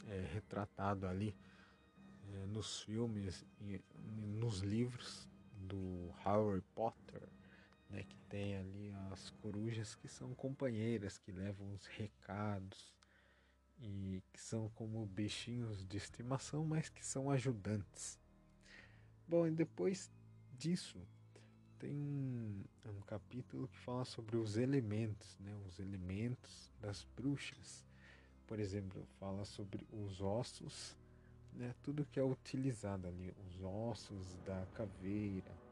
é, 0.06 0.20
retratado 0.32 1.06
ali 1.06 1.34
é, 2.32 2.46
nos 2.46 2.82
filmes 2.82 3.44
e 3.60 3.80
nos 4.40 4.60
livros 4.60 5.28
do 5.52 6.10
Harry 6.24 6.60
Potter 6.74 7.28
né, 7.94 8.02
que 8.02 8.16
tem 8.28 8.56
ali 8.56 8.92
as 9.12 9.30
corujas 9.30 9.94
que 9.94 10.08
são 10.08 10.34
companheiras, 10.34 11.16
que 11.16 11.30
levam 11.30 11.72
os 11.72 11.86
recados 11.86 12.92
e 13.80 14.20
que 14.32 14.40
são 14.40 14.68
como 14.70 15.06
bichinhos 15.06 15.86
de 15.86 15.96
estimação, 15.96 16.64
mas 16.64 16.88
que 16.88 17.06
são 17.06 17.30
ajudantes. 17.30 18.18
Bom, 19.28 19.46
e 19.46 19.50
depois 19.50 20.10
disso 20.58 20.98
tem 21.78 21.94
um, 21.94 22.64
um 22.84 23.00
capítulo 23.02 23.68
que 23.68 23.78
fala 23.78 24.04
sobre 24.04 24.36
os 24.36 24.56
elementos, 24.56 25.38
né, 25.38 25.54
os 25.68 25.78
elementos 25.78 26.72
das 26.80 27.06
bruxas. 27.16 27.84
Por 28.46 28.58
exemplo, 28.58 29.06
fala 29.20 29.44
sobre 29.44 29.86
os 29.92 30.20
ossos, 30.20 30.96
né, 31.52 31.74
tudo 31.82 32.04
que 32.06 32.18
é 32.18 32.24
utilizado 32.24 33.06
ali, 33.06 33.32
os 33.46 33.62
ossos 33.62 34.36
da 34.44 34.66
caveira, 34.74 35.63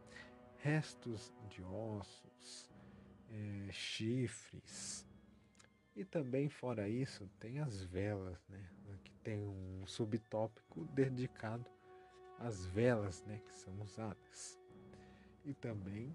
restos 0.63 1.35
de 1.51 1.61
ossos, 1.63 2.71
é, 3.29 3.73
chifres. 3.73 5.05
E 5.95 6.05
também, 6.05 6.49
fora 6.49 6.89
isso, 6.89 7.29
tem 7.41 7.59
as 7.59 7.83
velas, 7.83 8.39
né? 8.49 8.71
Aqui 8.95 9.13
tem 9.25 9.47
um 9.47 9.85
subtópico 9.87 10.85
dedicado 10.87 11.69
às 12.39 12.65
velas 12.65 13.23
né, 13.25 13.41
que 13.45 13.55
são 13.55 13.79
usadas. 13.81 14.59
E 15.45 15.53
também 15.53 16.15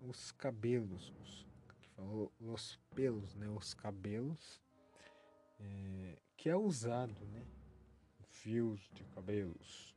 os 0.00 0.32
cabelos, 0.32 1.12
os, 1.20 1.46
que 1.78 1.88
falou, 1.90 2.32
os 2.40 2.80
pelos, 2.94 3.34
né, 3.34 3.48
os 3.50 3.74
cabelos, 3.74 4.60
é, 5.60 6.18
que 6.36 6.48
é 6.48 6.56
usado, 6.56 7.24
né? 7.26 7.46
Fios 8.30 8.90
de 8.92 9.04
cabelos 9.04 9.94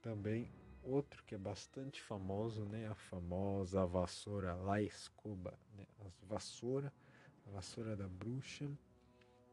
Também 0.00 0.50
outro 0.82 1.22
que 1.24 1.34
é 1.34 1.38
bastante 1.38 2.00
famoso, 2.02 2.64
né? 2.64 2.88
A 2.88 2.94
famosa 2.94 3.86
vassoura 3.86 4.54
La 4.54 4.80
Escoba, 4.82 5.58
né? 5.76 5.86
As 6.06 6.20
vassoura, 6.22 6.92
a 7.46 7.50
vassoura 7.50 7.96
da 7.96 8.08
bruxa. 8.08 8.70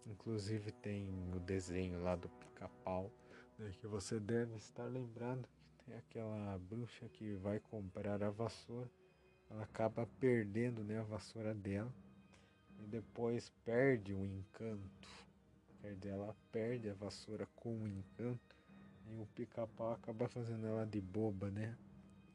Inclusive 0.06 0.72
tem 0.72 1.10
o 1.36 1.40
desenho 1.40 2.02
lá 2.02 2.16
do 2.16 2.30
pica-pau, 2.30 3.12
né? 3.58 3.72
que 3.78 3.88
você 3.88 4.20
deve 4.20 4.56
estar 4.56 4.86
lembrando 4.86 5.48
que 5.48 5.86
tem 5.86 5.96
aquela 5.96 6.58
bruxa 6.60 7.10
que 7.10 7.34
vai 7.36 7.60
comprar 7.60 8.24
a 8.24 8.30
vassoura, 8.30 8.90
ela 9.50 9.64
acaba 9.64 10.08
perdendo, 10.20 10.84
né, 10.84 11.00
a 11.00 11.04
vassoura 11.04 11.54
dela 11.54 11.94
e 12.80 12.88
depois 12.88 13.50
perde 13.66 14.14
o 14.14 14.26
encanto. 14.26 15.10
Quer 15.82 15.96
dizer, 15.96 16.10
ela 16.10 16.36
perde 16.52 16.90
a 16.90 16.94
vassoura 16.94 17.46
com 17.56 17.84
o 17.84 17.88
encanto 17.88 18.57
e 19.10 19.18
o 19.20 19.26
pica-pau 19.28 19.94
acaba 19.94 20.28
fazendo 20.28 20.68
ela 20.68 20.86
de 20.86 21.02
boba, 21.02 21.50
né? 21.50 21.78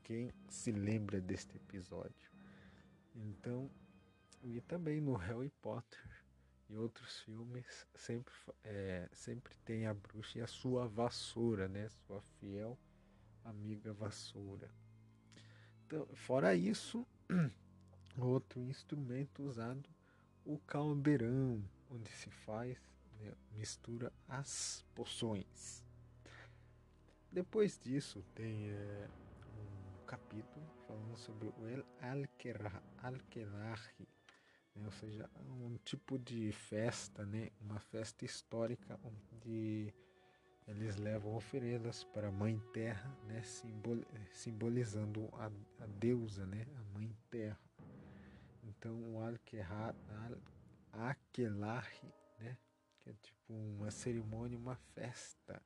Quem 0.02 0.33
se 0.49 0.73
lembra 0.73 1.21
deste 1.21 1.57
episódio? 1.57 2.31
Então, 3.14 3.71
e 4.43 4.61
também 4.62 5.00
no 5.00 5.14
Harry 5.14 5.50
Potter 5.61 6.25
e 6.69 6.76
outros 6.76 7.21
filmes 7.21 7.87
sempre, 7.95 8.35
é, 8.64 9.09
sempre 9.12 9.55
tem 9.64 9.87
a 9.87 9.95
bruxa 9.95 10.38
e 10.38 10.43
a 10.43 10.47
sua 10.47 10.88
vassoura, 10.88 11.69
né? 11.69 11.88
Sua 11.88 12.21
fiel 12.41 12.79
amiga 13.45 13.93
vassoura. 13.93 14.71
Então, 15.87 16.07
fora 16.14 16.55
isso, 16.55 17.07
outro 18.19 18.61
instrumento 18.61 19.43
usado, 19.43 19.88
o 20.45 20.59
caldeirão, 20.59 21.62
onde 21.91 22.11
se 22.11 22.31
faz, 22.31 22.79
né, 23.21 23.33
mistura 23.52 24.12
as 24.29 24.85
poções. 24.95 25.85
Depois 27.32 27.78
disso, 27.78 28.22
tem 28.34 28.68
é, 28.68 29.08
um 29.56 30.04
capítulo 30.04 30.66
falando 30.86 31.16
sobre 31.16 31.48
o 31.48 31.66
El 31.66 31.82
Alquelarre, 32.98 34.06
né? 34.76 34.84
ou 34.84 34.92
seja, 34.92 35.30
um 35.40 35.78
tipo 35.78 36.18
de 36.18 36.52
festa, 36.52 37.24
né? 37.24 37.48
uma 37.58 37.80
festa 37.80 38.26
histórica 38.26 39.00
onde 39.02 39.94
eles 40.68 40.96
levam 40.96 41.34
oferendas 41.34 42.04
para 42.04 42.28
a 42.28 42.30
Mãe 42.30 42.60
Terra, 42.74 43.10
né? 43.26 43.42
Simbol, 43.42 44.04
simbolizando 44.32 45.30
a, 45.32 45.46
a, 45.82 45.86
deusa, 45.86 46.44
né? 46.44 46.66
a 46.76 46.98
Mãe 46.98 47.16
Terra. 47.30 47.58
Então, 48.62 48.92
o 49.14 49.18
Alquelarre, 50.92 52.12
né? 52.38 52.58
que 53.00 53.08
é 53.08 53.14
tipo 53.14 53.54
uma 53.54 53.90
cerimônia, 53.90 54.58
uma 54.58 54.76
festa 54.76 55.62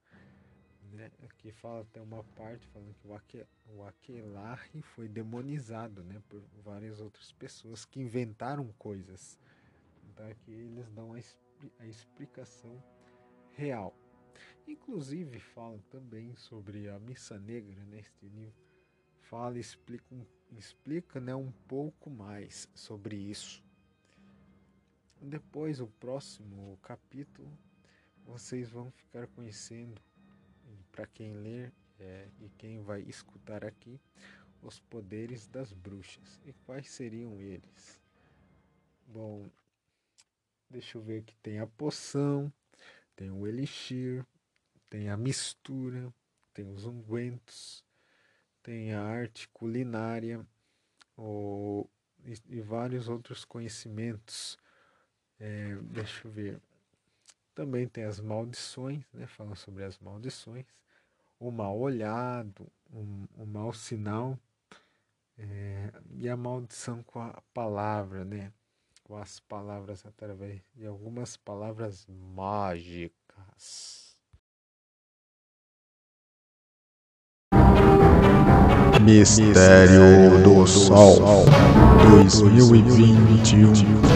né? 0.92 1.10
Aqui 1.24 1.50
fala 1.50 1.82
até 1.82 2.00
uma 2.00 2.22
parte 2.22 2.66
falando 2.68 2.94
que 2.94 3.06
o, 3.06 3.14
Aque, 3.14 3.46
o 3.66 3.84
Aquelarre 3.84 4.82
foi 4.82 5.08
demonizado, 5.08 6.02
né? 6.04 6.22
Por 6.28 6.42
várias 6.62 7.00
outras 7.00 7.32
pessoas 7.32 7.84
que 7.84 8.00
inventaram 8.00 8.72
coisas. 8.78 9.38
Então 10.08 10.28
aqui 10.28 10.52
eles 10.52 10.88
dão 10.90 11.14
a, 11.14 11.18
a 11.78 11.86
explicação 11.86 12.82
real. 13.52 13.94
Inclusive 14.66 15.38
fala 15.38 15.78
também 15.90 16.34
sobre 16.34 16.88
a 16.88 16.98
missa 16.98 17.38
negra 17.38 17.84
neste 17.84 18.26
livro. 18.26 18.66
Fala, 19.20 19.58
explica, 19.58 20.14
explica 20.56 21.20
né, 21.20 21.34
um 21.34 21.50
pouco 21.68 22.10
mais 22.10 22.68
sobre 22.74 23.16
isso. 23.16 23.64
Depois, 25.20 25.80
o 25.80 25.86
próximo 25.86 26.78
capítulo, 26.82 27.50
vocês 28.24 28.68
vão 28.68 28.90
ficar 28.90 29.26
conhecendo 29.28 30.00
para 30.96 31.06
quem 31.06 31.34
ler 31.34 31.70
é, 32.00 32.26
e 32.40 32.48
quem 32.56 32.82
vai 32.82 33.02
escutar 33.02 33.62
aqui 33.62 34.00
os 34.62 34.80
poderes 34.80 35.46
das 35.46 35.70
bruxas. 35.74 36.40
E 36.46 36.54
quais 36.64 36.88
seriam 36.88 37.38
eles? 37.38 38.00
Bom, 39.06 39.46
deixa 40.70 40.96
eu 40.96 41.02
ver 41.02 41.20
aqui. 41.20 41.36
Tem 41.42 41.60
a 41.60 41.66
poção, 41.66 42.50
tem 43.14 43.30
o 43.30 43.46
elixir, 43.46 44.24
tem 44.88 45.10
a 45.10 45.18
mistura, 45.18 46.12
tem 46.54 46.66
os 46.66 46.86
ungüentos, 46.86 47.84
tem 48.62 48.94
a 48.94 49.02
arte 49.02 49.48
culinária 49.50 50.44
ou, 51.14 51.90
e, 52.24 52.56
e 52.56 52.60
vários 52.62 53.06
outros 53.06 53.44
conhecimentos. 53.44 54.58
É, 55.38 55.76
deixa 55.82 56.26
eu 56.26 56.30
ver. 56.32 56.60
Também 57.54 57.86
tem 57.86 58.04
as 58.04 58.18
maldições, 58.18 59.04
né? 59.12 59.26
Falam 59.26 59.54
sobre 59.54 59.84
as 59.84 59.98
maldições 59.98 60.64
o 61.38 61.50
mal 61.50 61.78
olhado, 61.78 62.66
um, 62.92 63.26
um 63.36 63.46
mau 63.46 63.72
sinal 63.72 64.38
é, 65.38 65.92
e 66.14 66.28
a 66.28 66.36
maldição 66.36 67.02
com 67.02 67.20
a 67.20 67.42
palavra, 67.52 68.24
né? 68.24 68.52
Com 69.04 69.16
as 69.16 69.40
palavras 69.40 70.04
através 70.04 70.60
de 70.74 70.86
algumas 70.86 71.36
palavras 71.36 72.06
mágicas. 72.08 73.14
Mistério 79.02 80.42
do 80.42 80.66
Sol 80.66 81.20
2021 82.10 84.15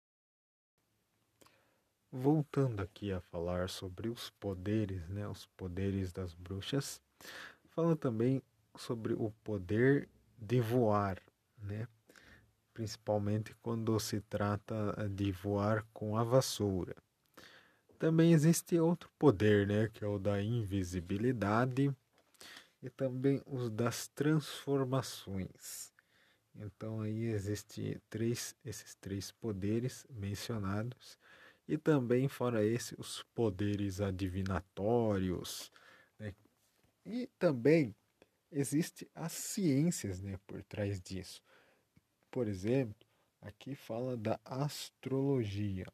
Voltando 2.13 2.81
aqui 2.81 3.09
a 3.13 3.21
falar 3.21 3.69
sobre 3.69 4.09
os 4.09 4.29
poderes, 4.31 5.07
né, 5.07 5.25
os 5.29 5.45
poderes 5.55 6.11
das 6.11 6.33
bruxas, 6.33 7.01
fala 7.69 7.95
também 7.95 8.41
sobre 8.75 9.13
o 9.13 9.31
poder 9.45 10.09
de 10.37 10.59
voar, 10.59 11.21
né? 11.57 11.87
principalmente 12.73 13.55
quando 13.61 13.97
se 13.97 14.19
trata 14.21 14.93
eh, 14.97 15.07
de 15.07 15.31
voar 15.31 15.85
com 15.93 16.17
a 16.17 16.23
vassoura. 16.23 16.95
Também 17.97 18.33
existe 18.33 18.77
outro 18.77 19.09
poder, 19.17 19.65
né, 19.65 19.87
que 19.87 20.03
é 20.03 20.07
o 20.07 20.19
da 20.19 20.41
invisibilidade 20.41 21.95
e 22.83 22.89
também 22.89 23.41
os 23.45 23.69
das 23.69 24.07
transformações. 24.07 25.93
Então 26.55 26.99
aí 26.99 27.25
existe 27.27 28.01
três 28.09 28.53
esses 28.65 28.95
três 28.95 29.31
poderes 29.31 30.05
mencionados 30.09 31.17
e 31.71 31.77
também 31.77 32.27
fora 32.27 32.65
esse 32.65 32.93
os 32.99 33.23
poderes 33.33 34.01
adivinatórios, 34.01 35.71
né? 36.19 36.35
E 37.05 37.27
também 37.39 37.95
existe 38.51 39.09
as 39.15 39.31
ciências 39.31 40.19
né, 40.19 40.37
por 40.45 40.61
trás 40.63 40.99
disso. 40.99 41.41
Por 42.29 42.49
exemplo, 42.49 43.07
aqui 43.41 43.73
fala 43.73 44.17
da 44.17 44.37
astrologia. 44.43 45.87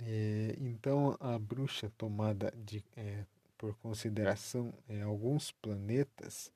É, 0.00 0.56
então, 0.58 1.18
a 1.20 1.38
bruxa 1.38 1.92
tomada 1.98 2.50
de, 2.56 2.82
é, 2.96 3.26
por 3.58 3.76
consideração 3.76 4.72
é, 4.88 5.02
alguns 5.02 5.52
planetas 5.52 6.50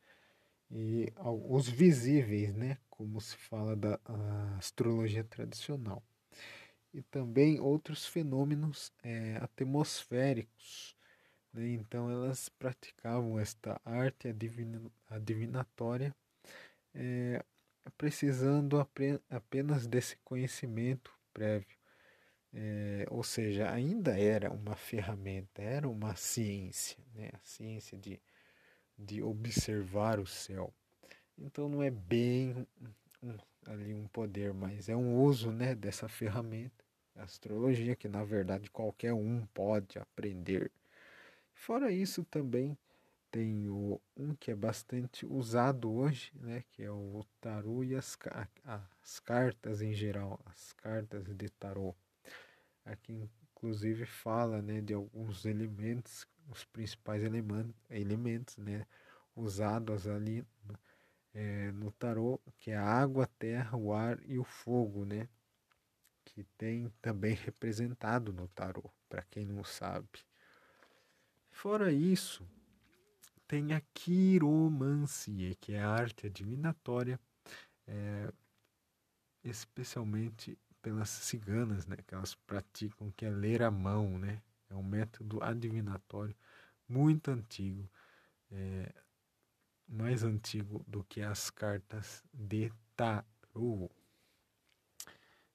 e 0.71 1.13
os 1.51 1.69
visíveis, 1.69 2.55
né, 2.55 2.79
como 2.89 3.21
se 3.21 3.37
fala 3.37 3.77
da 3.77 4.01
astrologia 4.57 5.23
tradicional, 5.23 6.03
e 6.93 7.03
também 7.03 7.61
outros 7.61 8.07
fenômenos 8.07 8.93
é, 9.03 9.37
atmosféricos 9.37 10.97
né? 11.53 11.69
Então 11.73 12.11
elas 12.11 12.49
praticavam 12.49 13.39
esta 13.39 13.81
arte 13.85 14.35
adivinatória, 15.11 16.15
é, 16.95 17.45
precisando 17.99 18.79
apenas 19.31 19.87
desse 19.87 20.17
conhecimento 20.25 21.13
prévio. 21.33 21.77
É, 22.55 23.07
ou 23.11 23.23
seja, 23.23 23.71
ainda 23.73 24.19
era 24.19 24.51
uma 24.51 24.77
ferramenta, 24.77 25.63
era 25.63 25.89
uma 25.89 26.15
ciência, 26.17 26.99
né? 27.15 27.31
a 27.33 27.39
ciência 27.45 27.97
de, 27.97 28.21
de 28.99 29.23
observar 29.23 30.21
o 30.21 30.27
céu. 30.27 30.73
Então 31.39 31.69
não 31.69 31.83
é 31.83 31.91
bem 31.91 32.67
um, 33.23 33.39
ali 33.67 33.95
um 33.95 34.07
poder, 34.09 34.53
mas 34.53 34.89
é 34.91 34.95
um 34.95 35.17
uso 35.23 35.51
né, 35.51 35.75
dessa 35.75 36.09
ferramenta, 36.09 36.82
astrologia, 37.17 37.97
que 37.97 38.09
na 38.09 38.25
verdade 38.25 38.71
qualquer 38.71 39.13
um 39.13 39.47
pode 39.55 39.99
aprender 39.99 40.71
Fora 41.55 41.93
isso, 41.93 42.25
também 42.25 42.77
tem 43.31 43.69
o, 43.69 44.01
um 44.17 44.35
que 44.35 44.51
é 44.51 44.55
bastante 44.55 45.25
usado 45.25 45.91
hoje, 45.93 46.33
né, 46.35 46.65
que 46.73 46.83
é 46.83 46.91
o 46.91 47.25
tarô 47.41 47.85
e 47.85 47.95
as, 47.95 48.19
as 48.65 49.21
cartas 49.21 49.81
em 49.81 49.93
geral, 49.95 50.41
as 50.47 50.73
cartas 50.73 51.25
de 51.25 51.49
tarô. 51.51 51.95
Aqui 52.85 53.31
inclusive 53.53 54.05
fala 54.07 54.61
né, 54.61 54.81
de 54.81 54.93
alguns 54.93 55.45
elementos, 55.45 56.27
os 56.49 56.65
principais 56.65 57.23
elementos, 57.23 57.75
elementos 57.91 58.57
né, 58.59 58.85
usados 59.37 60.09
ali 60.09 60.45
é, 61.35 61.71
no 61.73 61.93
tarô, 61.93 62.41
que 62.59 62.73
é 62.73 62.77
a 62.77 62.85
água, 62.85 63.25
a 63.25 63.29
terra, 63.39 63.77
o 63.77 63.93
ar 63.93 64.19
e 64.27 64.39
o 64.39 64.45
fogo, 64.45 65.05
né? 65.05 65.29
Que 66.33 66.45
tem 66.57 66.91
também 67.01 67.35
representado 67.35 68.33
no 68.33 68.49
tarô, 68.49 68.91
para 69.09 69.23
quem 69.23 69.45
não 69.45 69.63
sabe. 69.63 70.09
Fora 71.51 71.93
isso, 71.93 72.47
tem 73.47 73.75
a 73.75 73.81
quiromancia, 73.93 75.55
que 75.57 75.75
é 75.75 75.81
a 75.83 75.91
arte 75.91 76.27
adivinatória, 76.27 77.21
é, 77.87 78.33
especialmente 79.45 80.59
pelas 80.81 81.11
ciganas, 81.11 81.87
né, 81.87 81.97
que 82.07 82.15
elas 82.15 82.35
praticam, 82.35 83.11
que 83.13 83.27
é 83.27 83.31
ler 83.31 83.63
a 83.63 83.71
mão, 83.71 84.19
né, 84.19 84.43
é 84.71 84.75
um 84.75 84.83
método 84.83 85.43
adivinatório 85.43 86.35
muito 86.89 87.31
antigo, 87.31 87.89
é, 88.51 88.93
mais 89.87 90.25
antigo 90.25 90.83
do 90.89 91.05
que 91.05 91.21
as 91.21 91.51
cartas 91.51 92.25
de 92.33 92.73
tarô. 92.97 93.91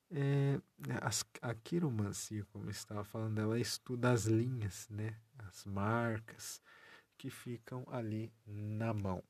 É, 0.10 0.60
as, 1.02 1.26
a 1.41 1.54
quiromancia, 1.54 2.46
como 2.52 2.65
eu 2.65 2.72
estava 2.72 3.04
falando, 3.04 3.39
ela 3.39 3.60
estuda 3.60 4.12
as 4.12 4.26
linhas, 4.26 4.88
né, 4.89 5.17
as 5.39 5.65
marcas, 5.65 6.62
que 7.17 7.30
ficam 7.30 7.84
ali 7.88 8.32
na 8.46 8.93
mão. 8.93 9.24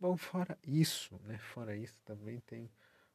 Bom, 0.00 0.16
fora 0.16 0.58
isso, 0.62 1.18
né? 1.24 1.38
Fora 1.38 1.76
isso 1.76 2.00
também 2.04 2.40
tem 2.40 2.70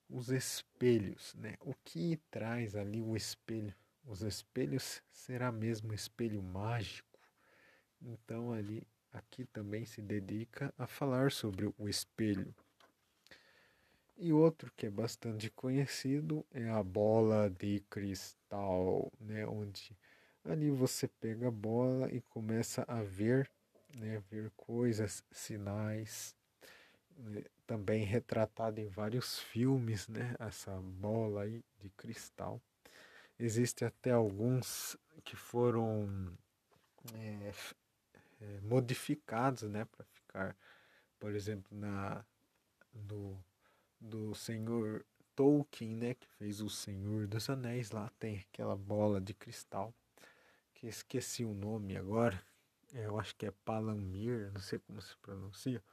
os 0.10 0.30
espelhos, 0.30 1.36
né? 1.36 1.56
O 1.60 1.74
que 1.84 2.18
traz 2.32 2.76
ali 2.76 3.02
o 3.02 3.16
espelho? 3.16 3.74
Os 4.04 4.22
espelhos 4.22 5.04
será 5.12 5.52
mesmo 5.52 5.94
espelho 5.94 6.42
mágico. 6.42 7.20
Então 8.02 8.52
ali 8.54 8.88
aqui 9.12 9.46
também 9.46 9.86
se 9.86 10.02
dedica 10.02 10.74
a 10.78 10.88
falar 10.88 11.32
sobre 11.32 11.72
o 11.78 11.90
espelho. 11.90 12.56
E 14.22 14.34
outro 14.34 14.72
que 14.76 14.86
é 14.86 14.90
bastante 14.90 15.50
conhecido 15.50 16.46
é 16.52 16.70
a 16.70 16.84
bola 16.84 17.50
de 17.50 17.80
cristal, 17.90 19.10
né, 19.20 19.48
onde 19.48 19.98
ali 20.44 20.70
você 20.70 21.08
pega 21.08 21.48
a 21.48 21.52
bola 21.52 22.12
e 22.12 22.20
começa 22.22 22.84
a 22.88 23.02
ver 23.02 23.50
né, 23.96 24.22
ver 24.30 24.52
coisas, 24.58 25.24
sinais, 25.32 26.36
né, 27.18 27.44
também 27.66 28.04
retratado 28.04 28.80
em 28.80 28.88
vários 28.88 29.40
filmes, 29.40 30.08
né, 30.08 30.36
essa 30.40 30.72
bola 30.82 31.44
aí 31.44 31.64
de 31.80 31.90
cristal. 31.92 32.62
Existem 33.40 33.88
até 33.88 34.12
alguns 34.12 34.98
que 35.24 35.36
foram 35.36 36.38
é, 37.16 37.54
é, 38.42 38.60
modificados, 38.62 39.64
né, 39.64 39.86
para 39.86 40.06
ficar, 40.06 40.58
por 41.20 41.34
exemplo, 41.34 41.78
na 41.78 42.24
do, 42.94 43.38
do 44.00 44.34
Senhor 44.34 45.06
Tolkien, 45.36 45.96
né, 45.96 46.14
que 46.14 46.28
fez 46.38 46.62
o 46.62 46.70
Senhor 46.70 47.28
dos 47.28 47.50
Anéis, 47.50 47.92
lá 47.92 48.12
tem 48.20 48.40
aquela 48.40 48.76
bola 48.76 49.20
de 49.20 49.34
cristal, 49.34 49.94
que 50.74 50.88
esqueci 50.88 51.44
o 51.44 51.54
nome 51.54 51.98
agora, 51.98 52.42
é, 52.94 53.06
eu 53.06 53.20
acho 53.20 53.36
que 53.36 53.46
é 53.46 53.52
Palamir, 53.66 54.52
não 54.54 54.62
sei 54.62 54.80
como 54.80 55.02
se 55.02 55.16
pronuncia, 55.18 55.84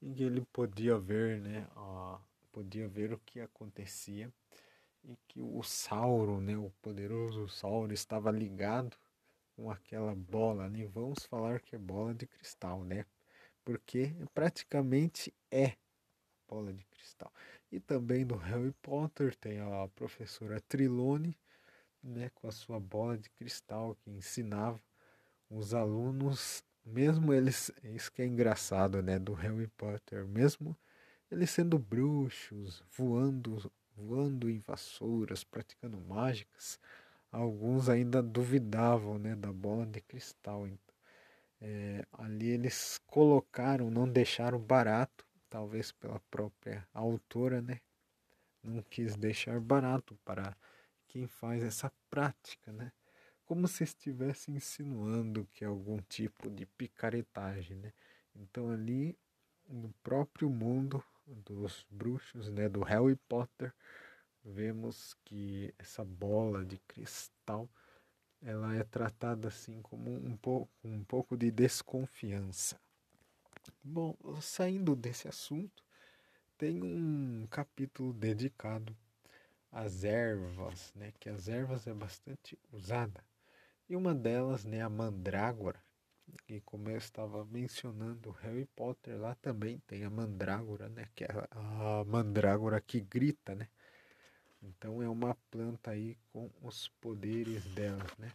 em 0.00 0.12
que 0.12 0.22
ele 0.22 0.42
podia 0.52 0.98
ver, 0.98 1.40
né, 1.40 1.66
ó, 1.76 2.18
podia 2.52 2.88
ver 2.88 3.12
o 3.12 3.18
que 3.18 3.40
acontecia 3.40 4.32
e 5.04 5.16
que 5.28 5.40
o 5.40 5.62
Sauron, 5.62 6.40
né, 6.40 6.56
o 6.56 6.70
poderoso 6.82 7.48
Sauron 7.48 7.92
estava 7.92 8.30
ligado 8.30 8.96
com 9.56 9.70
aquela 9.70 10.14
bola 10.14 10.64
ali, 10.64 10.86
vamos 10.86 11.24
falar 11.24 11.60
que 11.60 11.74
é 11.74 11.78
bola 11.78 12.14
de 12.14 12.26
cristal, 12.26 12.84
né? 12.84 13.04
Porque 13.64 14.14
praticamente 14.34 15.32
é 15.50 15.76
bola 16.52 16.72
de 16.72 16.84
cristal. 16.84 17.32
E 17.70 17.80
também 17.80 18.26
do 18.26 18.36
Harry 18.36 18.74
Potter 18.82 19.34
tem 19.34 19.58
a 19.60 19.88
professora 19.94 20.60
Trilone, 20.60 21.34
né, 22.02 22.30
com 22.34 22.46
a 22.46 22.52
sua 22.52 22.78
bola 22.78 23.16
de 23.16 23.30
cristal 23.30 23.96
que 24.02 24.10
ensinava 24.10 24.78
os 25.48 25.72
alunos, 25.72 26.62
mesmo 26.84 27.32
eles, 27.32 27.70
isso 27.82 28.12
que 28.12 28.20
é 28.20 28.26
engraçado, 28.26 29.02
né, 29.02 29.18
do 29.18 29.32
Harry 29.32 29.68
Potter, 29.78 30.26
mesmo 30.26 30.76
eles 31.30 31.50
sendo 31.50 31.78
bruxos, 31.78 32.82
voando, 32.94 33.72
voando 33.96 34.50
em 34.50 34.58
vassouras, 34.58 35.42
praticando 35.42 35.96
mágicas, 35.96 36.78
alguns 37.30 37.88
ainda 37.88 38.22
duvidavam, 38.22 39.18
né, 39.18 39.34
da 39.34 39.50
bola 39.50 39.86
de 39.86 40.02
cristal. 40.02 40.66
Então, 40.66 40.94
é, 41.62 42.04
ali 42.12 42.48
eles 42.48 43.00
colocaram, 43.06 43.90
não 43.90 44.06
deixaram 44.06 44.58
barato, 44.58 45.24
talvez 45.52 45.92
pela 45.92 46.18
própria 46.30 46.88
autora, 46.94 47.60
né, 47.60 47.78
não 48.62 48.82
quis 48.82 49.14
deixar 49.16 49.60
barato 49.60 50.18
para 50.24 50.56
quem 51.06 51.26
faz 51.26 51.62
essa 51.62 51.92
prática, 52.08 52.72
né? 52.72 52.90
como 53.44 53.68
se 53.68 53.84
estivesse 53.84 54.50
insinuando 54.50 55.46
que 55.52 55.62
é 55.62 55.66
algum 55.66 55.98
tipo 56.08 56.48
de 56.48 56.64
picaretagem, 56.64 57.76
né? 57.76 57.92
Então 58.34 58.70
ali 58.70 59.14
no 59.68 59.92
próprio 60.02 60.48
mundo 60.48 61.04
dos 61.26 61.86
bruxos, 61.90 62.50
né, 62.50 62.66
do 62.66 62.82
Harry 62.82 63.14
Potter, 63.28 63.74
vemos 64.42 65.14
que 65.22 65.74
essa 65.78 66.02
bola 66.02 66.64
de 66.64 66.78
cristal 66.88 67.68
ela 68.40 68.74
é 68.74 68.82
tratada 68.84 69.48
assim 69.48 69.82
como 69.82 70.10
um 70.10 70.34
pouco, 70.34 70.70
um 70.82 71.04
pouco 71.04 71.36
de 71.36 71.50
desconfiança. 71.50 72.80
Bom, 73.82 74.16
saindo 74.40 74.96
desse 74.96 75.28
assunto, 75.28 75.84
tem 76.58 76.82
um 76.82 77.46
capítulo 77.50 78.12
dedicado 78.12 78.96
às 79.70 80.04
ervas, 80.04 80.92
né? 80.94 81.12
Que 81.20 81.28
as 81.28 81.48
ervas 81.48 81.86
é 81.86 81.94
bastante 81.94 82.58
usada 82.72 83.24
e 83.92 83.96
uma 83.96 84.14
delas, 84.14 84.64
né, 84.64 84.80
a 84.80 84.88
mandrágora, 84.88 85.78
e 86.48 86.62
como 86.62 86.88
eu 86.88 86.96
estava 86.96 87.44
mencionando, 87.44 88.30
Harry 88.30 88.64
Potter 88.74 89.20
lá 89.20 89.34
também 89.34 89.80
tem 89.86 90.04
a 90.04 90.08
mandrágora, 90.08 90.88
né, 90.88 91.06
que 91.14 91.24
é 91.24 91.28
a 91.50 92.02
mandrágora 92.06 92.80
que 92.80 93.00
grita, 93.00 93.54
né? 93.54 93.68
Então 94.62 95.02
é 95.02 95.08
uma 95.10 95.34
planta 95.50 95.90
aí 95.90 96.16
com 96.32 96.48
os 96.62 96.88
poderes 97.02 97.66
dela, 97.74 98.06
né? 98.18 98.32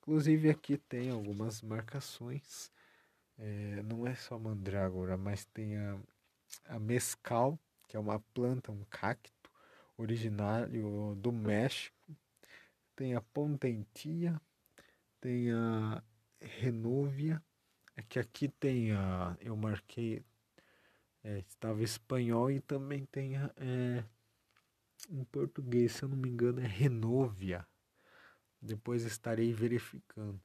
Inclusive 0.00 0.50
aqui 0.50 0.76
tem 0.76 1.10
algumas 1.10 1.62
marcações. 1.62 2.72
É, 3.42 3.82
não 3.82 4.06
é 4.06 4.14
só 4.14 4.38
mandrágora, 4.38 5.16
mas 5.16 5.46
tem 5.46 5.74
a, 5.74 5.98
a 6.66 6.78
mescal, 6.78 7.58
que 7.88 7.96
é 7.96 7.98
uma 7.98 8.20
planta, 8.34 8.70
um 8.70 8.84
cacto 8.90 9.50
originário 9.96 11.14
do 11.16 11.32
México. 11.32 11.96
Tem 12.94 13.14
a 13.14 13.20
pontentia, 13.22 14.38
tem 15.22 15.50
a 15.52 16.02
Renovia, 16.38 17.42
é 17.96 18.02
que 18.02 18.18
aqui 18.18 18.46
tem 18.46 18.92
a, 18.92 19.34
eu 19.40 19.56
marquei, 19.56 20.22
é, 21.24 21.38
estava 21.38 21.82
espanhol 21.82 22.50
e 22.50 22.60
também 22.60 23.06
tem 23.06 23.36
a, 23.36 23.50
é, 23.56 24.04
em 25.08 25.24
português, 25.24 25.92
se 25.92 26.02
eu 26.02 26.10
não 26.10 26.16
me 26.16 26.28
engano, 26.28 26.60
é 26.60 26.66
Renovia. 26.66 27.66
Depois 28.60 29.04
estarei 29.04 29.50
verificando. 29.54 30.38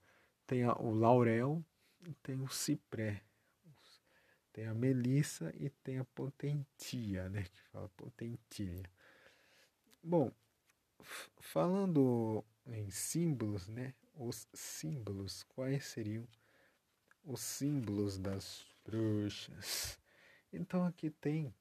Tem 0.47 0.63
a, 0.63 0.73
o 0.75 0.93
laurel 0.93 1.61
tem 2.13 2.41
o 2.41 2.49
cipré. 2.49 3.21
Tem 4.53 4.67
a 4.67 4.73
melissa 4.73 5.53
e 5.57 5.69
tem 5.69 5.99
a 5.99 6.05
potentia, 6.05 7.27
né? 7.29 7.43
Que 7.43 7.61
fala 7.71 7.89
potentilha. 7.89 8.89
Bom, 10.01 10.31
falando 11.39 12.43
em 12.67 12.89
símbolos, 12.89 13.67
né? 13.67 13.93
os 14.17 14.47
símbolos. 14.53 15.43
Quais 15.43 15.85
seriam 15.85 16.27
os 17.23 17.41
símbolos 17.41 18.17
das 18.17 18.65
bruxas? 18.83 19.99
Então 20.51 20.85
aqui 20.85 21.09
tem, 21.09 21.53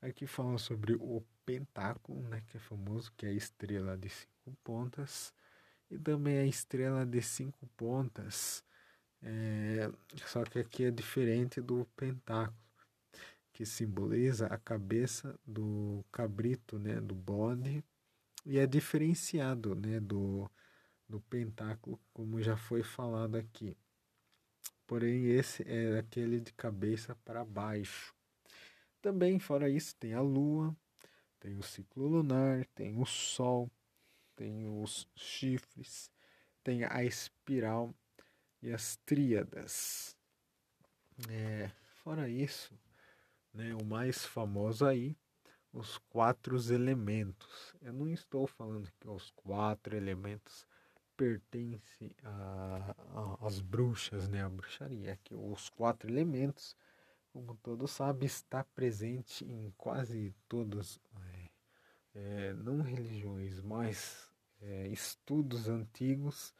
aqui 0.00 0.26
falam 0.26 0.58
sobre 0.58 0.94
o 0.94 1.22
pentáculo, 1.46 2.20
né, 2.28 2.42
que 2.46 2.56
é 2.56 2.60
famoso, 2.60 3.12
que 3.16 3.26
é 3.26 3.30
a 3.30 3.32
estrela 3.32 3.96
de 3.96 4.08
cinco 4.08 4.56
pontas, 4.62 5.32
e 5.90 5.98
também 5.98 6.38
a 6.38 6.46
estrela 6.46 7.04
de 7.04 7.20
cinco 7.22 7.66
pontas, 7.76 8.64
é, 9.24 9.90
só 10.26 10.44
que 10.44 10.58
aqui 10.58 10.84
é 10.84 10.90
diferente 10.90 11.60
do 11.60 11.86
pentáculo, 11.96 12.58
que 13.52 13.64
simboliza 13.64 14.46
a 14.48 14.58
cabeça 14.58 15.38
do 15.46 16.04
cabrito, 16.12 16.78
né, 16.78 17.00
do 17.00 17.14
bode, 17.14 17.82
e 18.44 18.58
é 18.58 18.66
diferenciado, 18.66 19.74
né, 19.74 20.00
do 20.00 20.50
do 21.08 21.20
pentáculo, 21.20 22.00
como 22.12 22.42
já 22.42 22.56
foi 22.56 22.82
falado 22.82 23.36
aqui. 23.36 23.76
porém 24.86 25.26
esse 25.26 25.62
é 25.68 25.98
aquele 25.98 26.40
de 26.40 26.52
cabeça 26.52 27.16
para 27.24 27.44
baixo. 27.44 28.14
Também, 29.00 29.38
fora 29.38 29.68
isso, 29.68 29.94
tem 29.96 30.14
a 30.14 30.20
Lua, 30.20 30.76
tem 31.40 31.56
o 31.56 31.62
ciclo 31.62 32.06
lunar, 32.06 32.64
tem 32.74 32.98
o 32.98 33.04
Sol, 33.06 33.70
tem 34.36 34.66
os 34.82 35.08
chifres, 35.14 36.10
tem 36.62 36.84
a 36.84 37.04
espiral 37.04 37.94
e 38.64 38.72
as 38.72 38.96
tríadas. 39.04 40.16
É, 41.28 41.70
fora 42.02 42.28
isso, 42.28 42.72
né, 43.52 43.74
o 43.74 43.84
mais 43.84 44.24
famoso 44.24 44.86
aí, 44.86 45.16
os 45.72 45.98
quatro 46.08 46.56
elementos. 46.72 47.74
Eu 47.82 47.92
não 47.92 48.08
estou 48.08 48.46
falando 48.46 48.90
que 48.98 49.08
os 49.08 49.30
quatro 49.32 49.94
elementos 49.94 50.66
pertencem 51.14 52.10
às 53.40 53.60
bruxas, 53.60 54.28
né, 54.28 54.42
a 54.42 54.48
bruxaria, 54.48 55.10
é 55.10 55.18
que 55.22 55.34
os 55.34 55.68
quatro 55.68 56.10
elementos, 56.10 56.74
como 57.32 57.54
todos 57.56 57.90
sabem, 57.90 58.26
está 58.26 58.64
presente 58.64 59.44
em 59.44 59.72
quase 59.76 60.34
todas, 60.48 60.98
é, 61.20 61.50
é, 62.14 62.52
não 62.54 62.80
religiões, 62.80 63.60
mas 63.60 64.30
é, 64.62 64.88
estudos 64.88 65.68
antigos. 65.68 66.54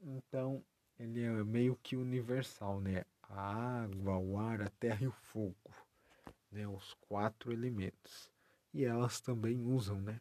Então, 0.00 0.62
ele 0.98 1.22
é 1.22 1.44
meio 1.44 1.76
que 1.82 1.96
universal, 1.96 2.80
né? 2.80 3.04
A 3.22 3.82
água, 3.82 4.18
o 4.18 4.38
ar, 4.38 4.62
a 4.62 4.68
terra 4.68 5.04
e 5.04 5.06
o 5.06 5.12
fogo, 5.12 5.74
né? 6.50 6.66
Os 6.68 6.94
quatro 6.94 7.52
elementos. 7.52 8.30
E 8.72 8.84
elas 8.84 9.20
também 9.20 9.62
usam, 9.62 10.00
né? 10.00 10.20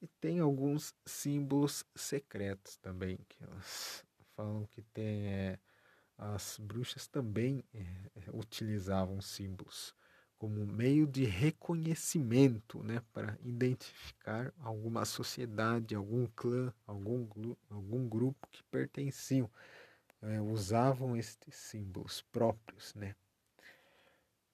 E 0.00 0.08
tem 0.20 0.40
alguns 0.40 0.94
símbolos 1.06 1.84
secretos 1.94 2.76
também, 2.78 3.18
que 3.28 3.42
elas 3.42 4.04
falam 4.34 4.66
que 4.66 4.82
tem. 4.82 5.26
É, 5.28 5.58
as 6.18 6.58
bruxas 6.58 7.06
também 7.08 7.64
é, 7.74 7.86
utilizavam 8.32 9.20
símbolos 9.20 9.94
como 10.42 10.66
meio 10.66 11.06
de 11.06 11.24
reconhecimento, 11.24 12.82
né, 12.82 13.00
para 13.12 13.38
identificar 13.44 14.52
alguma 14.58 15.04
sociedade, 15.04 15.94
algum 15.94 16.26
clã, 16.26 16.74
algum, 16.84 17.28
algum 17.70 18.08
grupo 18.08 18.48
que 18.50 18.60
pertenciam, 18.64 19.48
é, 20.20 20.40
usavam 20.40 21.16
estes 21.16 21.54
símbolos 21.54 22.22
próprios, 22.22 22.92
né. 22.96 23.14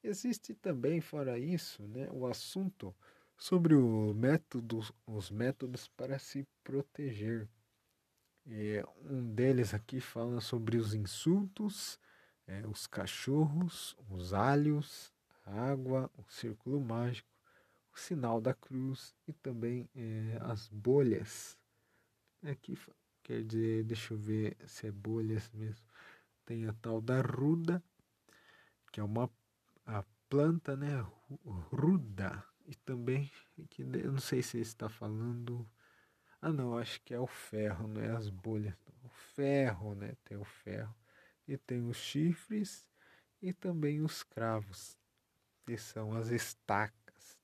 Existe 0.05 0.53
também, 0.53 1.01
fora 1.01 1.39
isso, 1.39 1.83
né, 1.85 2.07
o 2.13 2.27
assunto 2.27 2.95
sobre 3.35 3.75
o 3.75 4.13
método, 4.13 4.81
os 5.07 5.31
métodos 5.31 5.89
para 5.89 6.19
se 6.19 6.47
proteger. 6.63 7.49
É, 8.47 8.85
um 9.07 9.35
deles 9.35 9.73
aqui 9.73 10.01
fala 10.03 10.43
sobre 10.43 10.77
os 10.77 10.93
insultos, 10.93 11.99
é, 12.47 12.67
os 12.67 12.87
cachorros, 12.87 13.97
os 14.11 14.35
alhos, 14.35 15.17
água, 15.49 16.11
o 16.17 16.25
círculo 16.31 16.81
mágico, 16.81 17.29
o 17.95 17.99
sinal 17.99 18.41
da 18.41 18.55
cruz 18.55 19.15
e 19.27 19.33
também 19.33 19.89
é, 19.95 20.39
as 20.43 20.69
bolhas. 20.69 21.59
Aqui 22.43 22.79
quer 23.23 23.45
dizer, 23.45 23.85
deixa 23.85 24.15
eu 24.15 24.19
ver 24.19 24.57
se 24.67 24.87
é 24.87 24.93
bolhas 24.93 25.51
mesmo. 25.53 25.85
Tem 26.45 26.67
a 26.67 26.73
tal 26.75 27.01
da 27.01 27.21
ruda, 27.21 27.83
que 28.93 29.01
é 29.01 29.03
uma 29.03 29.31
a 29.85 30.05
planta, 30.29 30.77
né? 30.77 31.05
Ruda. 31.45 32.45
E 32.67 32.75
também, 32.75 33.31
que 33.71 33.83
eu 33.83 34.13
não 34.13 34.21
sei 34.21 34.43
se 34.43 34.59
está 34.59 34.89
falando. 34.89 35.69
Ah, 36.41 36.53
não, 36.53 36.77
acho 36.77 37.01
que 37.03 37.15
é 37.15 37.19
o 37.19 37.27
ferro, 37.27 37.89
não 37.89 38.01
é 38.01 38.11
as 38.11 38.29
bolhas. 38.29 38.75
O 39.03 39.09
ferro, 39.09 39.95
né? 39.95 40.15
Tem 40.25 40.37
o 40.37 40.45
ferro. 40.45 40.95
E 41.47 41.57
tem 41.57 41.83
os 41.89 41.97
chifres 41.97 42.87
e 43.41 43.53
também 43.53 44.03
os 44.03 44.23
cravos 44.23 44.98
que 45.69 45.77
são 45.77 46.17
as 46.17 46.31
estacas. 46.31 47.39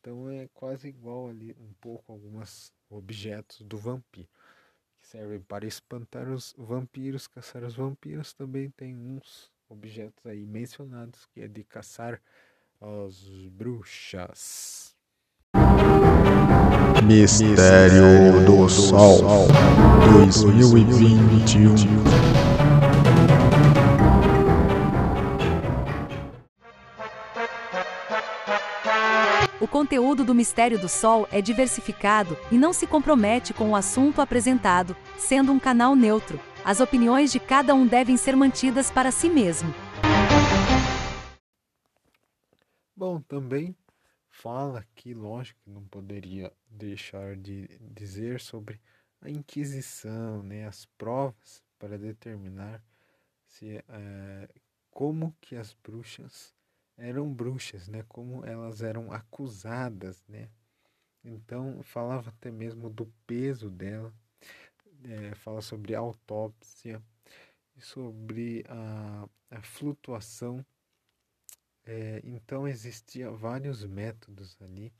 Então 0.00 0.30
é 0.30 0.48
quase 0.54 0.88
igual 0.88 1.28
ali 1.28 1.54
um 1.60 1.70
pouco 1.78 2.10
alguns 2.10 2.72
objetos 2.88 3.60
do 3.60 3.76
vampiro, 3.76 4.26
que 5.02 5.06
servem 5.06 5.38
para 5.38 5.66
espantar 5.66 6.30
os 6.30 6.54
vampiros, 6.56 7.26
caçar 7.26 7.62
os 7.62 7.74
vampiros. 7.74 8.32
Também 8.32 8.70
tem 8.70 8.96
uns 8.96 9.52
objetos 9.68 10.24
aí 10.24 10.46
mencionados 10.46 11.26
que 11.26 11.42
é 11.42 11.48
de 11.48 11.62
caçar 11.62 12.22
as 12.80 13.20
bruxas. 13.50 14.96
Mistério 17.04 18.46
do 18.46 18.66
Sol 18.66 19.46
2021 20.22 22.57
O 29.60 29.66
conteúdo 29.66 30.24
do 30.24 30.36
Mistério 30.36 30.78
do 30.78 30.88
Sol 30.88 31.26
é 31.32 31.42
diversificado 31.42 32.36
e 32.48 32.56
não 32.56 32.72
se 32.72 32.86
compromete 32.86 33.52
com 33.52 33.70
o 33.70 33.74
assunto 33.74 34.20
apresentado, 34.20 34.96
sendo 35.16 35.50
um 35.50 35.58
canal 35.58 35.96
neutro. 35.96 36.40
As 36.64 36.78
opiniões 36.78 37.32
de 37.32 37.40
cada 37.40 37.74
um 37.74 37.84
devem 37.84 38.16
ser 38.16 38.36
mantidas 38.36 38.88
para 38.88 39.10
si 39.10 39.28
mesmo. 39.28 39.74
Bom, 42.94 43.20
também 43.22 43.74
fala 44.28 44.86
que, 44.94 45.12
lógico, 45.12 45.58
não 45.66 45.82
poderia 45.82 46.52
deixar 46.70 47.34
de 47.36 47.66
dizer 47.80 48.40
sobre 48.40 48.80
a 49.20 49.28
Inquisição, 49.28 50.40
né, 50.40 50.68
as 50.68 50.86
provas 50.96 51.64
para 51.80 51.98
determinar 51.98 52.80
se 53.44 53.82
é, 53.88 54.48
como 54.92 55.34
que 55.40 55.56
as 55.56 55.72
bruxas 55.72 56.54
eram 56.98 57.32
bruxas, 57.32 57.88
né? 57.88 58.04
Como 58.08 58.44
elas 58.44 58.82
eram 58.82 59.12
acusadas, 59.12 60.24
né? 60.28 60.50
Então 61.24 61.82
falava 61.82 62.30
até 62.30 62.50
mesmo 62.50 62.90
do 62.90 63.06
peso 63.26 63.70
dela, 63.70 64.12
é, 65.04 65.34
fala 65.34 65.60
sobre 65.60 65.94
autópsia 65.94 67.02
sobre 67.80 68.64
a, 68.68 69.28
a 69.50 69.62
flutuação. 69.62 70.64
É, 71.84 72.20
então 72.24 72.68
existia 72.68 73.30
vários 73.30 73.84
métodos 73.84 74.56
ali 74.60 74.92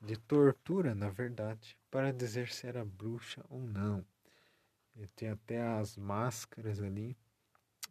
de 0.00 0.16
tortura, 0.16 0.94
na 0.94 1.10
verdade, 1.10 1.76
para 1.90 2.12
dizer 2.12 2.48
se 2.48 2.66
era 2.66 2.84
bruxa 2.84 3.44
ou 3.48 3.60
não. 3.60 4.04
Tem 5.14 5.28
até 5.28 5.60
as 5.60 5.96
máscaras 5.96 6.80
ali, 6.80 7.16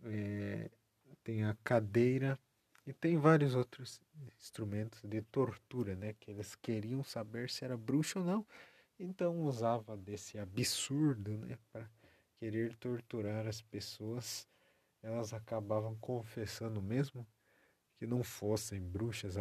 é, 0.04 0.72
tem 1.24 1.44
a 1.44 1.56
cadeira 1.64 2.40
e 2.86 2.94
tem 2.94 3.18
vários 3.18 3.56
outros 3.56 4.00
instrumentos 4.38 5.02
de 5.04 5.22
tortura, 5.22 5.96
né? 5.96 6.14
Que 6.20 6.30
eles 6.30 6.54
queriam 6.56 7.04
saber 7.04 7.50
se 7.50 7.66
era 7.66 7.76
bruxo 7.76 8.20
ou 8.20 8.26
não. 8.26 8.46
Então 9.00 9.42
usava 9.42 9.98
desse 9.98 10.38
absurdo, 10.38 11.36
né? 11.38 11.58
Para 11.72 11.90
querer 12.38 12.76
torturar 12.76 13.48
as 13.48 13.62
pessoas. 13.62 14.48
Elas 15.02 15.34
acabavam 15.34 15.96
confessando 15.96 16.82
mesmo 16.82 17.26
que 17.98 18.06
não 18.06 18.24
fossem 18.24 18.82
bruxas, 18.82 19.36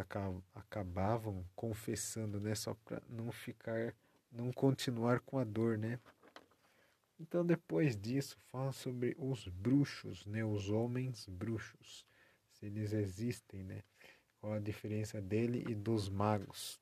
acabavam 0.54 1.44
confessando, 1.54 2.40
né? 2.40 2.54
Só 2.54 2.74
para 2.84 3.02
não 3.08 3.30
ficar, 3.30 3.94
não 4.32 4.52
continuar 4.52 5.20
com 5.20 5.38
a 5.38 5.44
dor, 5.44 5.76
né? 5.76 5.98
Então 7.20 7.44
depois 7.44 7.94
disso 7.94 8.38
fala 8.50 8.72
sobre 8.72 9.14
os 9.18 9.46
bruxos, 9.48 10.24
né? 10.24 10.42
Os 10.44 10.70
homens 10.70 11.26
bruxos 11.28 12.06
eles 12.64 12.92
existem, 12.92 13.62
né? 13.62 13.82
Qual 14.40 14.52
a 14.52 14.58
diferença 14.58 15.20
dele 15.20 15.64
e 15.68 15.74
dos 15.74 16.08
magos? 16.08 16.80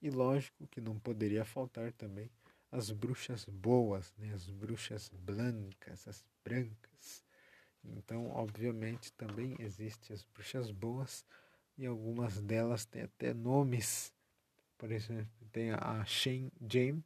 E 0.00 0.10
lógico 0.10 0.66
que 0.68 0.80
não 0.80 0.98
poderia 0.98 1.44
faltar 1.44 1.92
também 1.92 2.30
as 2.70 2.90
bruxas 2.90 3.44
boas, 3.44 4.12
né? 4.18 4.32
As 4.32 4.48
bruxas 4.48 5.08
brancas, 5.08 6.06
as 6.06 6.24
brancas. 6.44 7.24
Então, 7.84 8.30
obviamente, 8.30 9.12
também 9.12 9.56
existem 9.60 10.14
as 10.14 10.24
bruxas 10.24 10.70
boas 10.70 11.24
e 11.78 11.86
algumas 11.86 12.40
delas 12.40 12.84
têm 12.84 13.02
até 13.02 13.32
nomes. 13.32 14.12
Por 14.76 14.90
exemplo, 14.90 15.46
tem 15.52 15.70
a 15.70 16.04
Shen 16.04 16.50
Jane, 16.60 17.04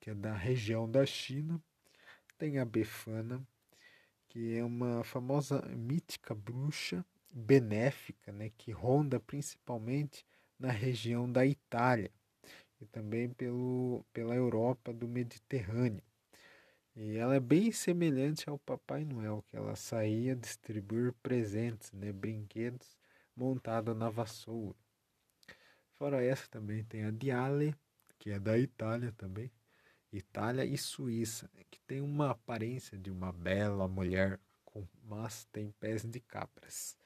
que 0.00 0.10
é 0.10 0.14
da 0.14 0.34
região 0.34 0.90
da 0.90 1.04
China. 1.04 1.60
Tem 2.38 2.58
a 2.58 2.64
Befana, 2.64 3.46
que 4.32 4.56
é 4.56 4.64
uma 4.64 5.04
famosa 5.04 5.60
mítica 5.76 6.34
bruxa 6.34 7.04
benéfica, 7.30 8.32
né, 8.32 8.50
que 8.56 8.72
ronda 8.72 9.20
principalmente 9.20 10.24
na 10.58 10.70
região 10.70 11.30
da 11.30 11.44
Itália 11.44 12.10
e 12.80 12.86
também 12.86 13.28
pelo, 13.28 14.02
pela 14.10 14.34
Europa 14.34 14.90
do 14.90 15.06
Mediterrâneo. 15.06 16.02
E 16.96 17.18
ela 17.18 17.34
é 17.34 17.40
bem 17.40 17.70
semelhante 17.72 18.48
ao 18.48 18.58
Papai 18.58 19.04
Noel, 19.04 19.44
que 19.50 19.56
ela 19.56 19.76
saía 19.76 20.34
distribuir 20.34 21.12
presentes, 21.22 21.92
né, 21.92 22.10
brinquedos, 22.10 22.96
montada 23.36 23.94
na 23.94 24.08
vassoura. 24.08 24.78
Fora 25.90 26.24
essa 26.24 26.48
também 26.48 26.82
tem 26.84 27.04
a 27.04 27.10
Diale, 27.10 27.76
que 28.18 28.30
é 28.30 28.40
da 28.40 28.58
Itália 28.58 29.12
também, 29.12 29.52
Itália 30.12 30.64
e 30.64 30.76
Suíça, 30.76 31.50
que 31.70 31.80
tem 31.80 32.00
uma 32.00 32.30
aparência 32.30 32.98
de 32.98 33.10
uma 33.10 33.32
bela 33.32 33.88
mulher 33.88 34.38
mas 35.04 35.44
tem 35.52 35.70
pés 35.72 36.04
de 36.04 36.20
cabras. 36.20 36.96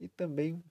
E 0.00 0.08
também, 0.08 0.62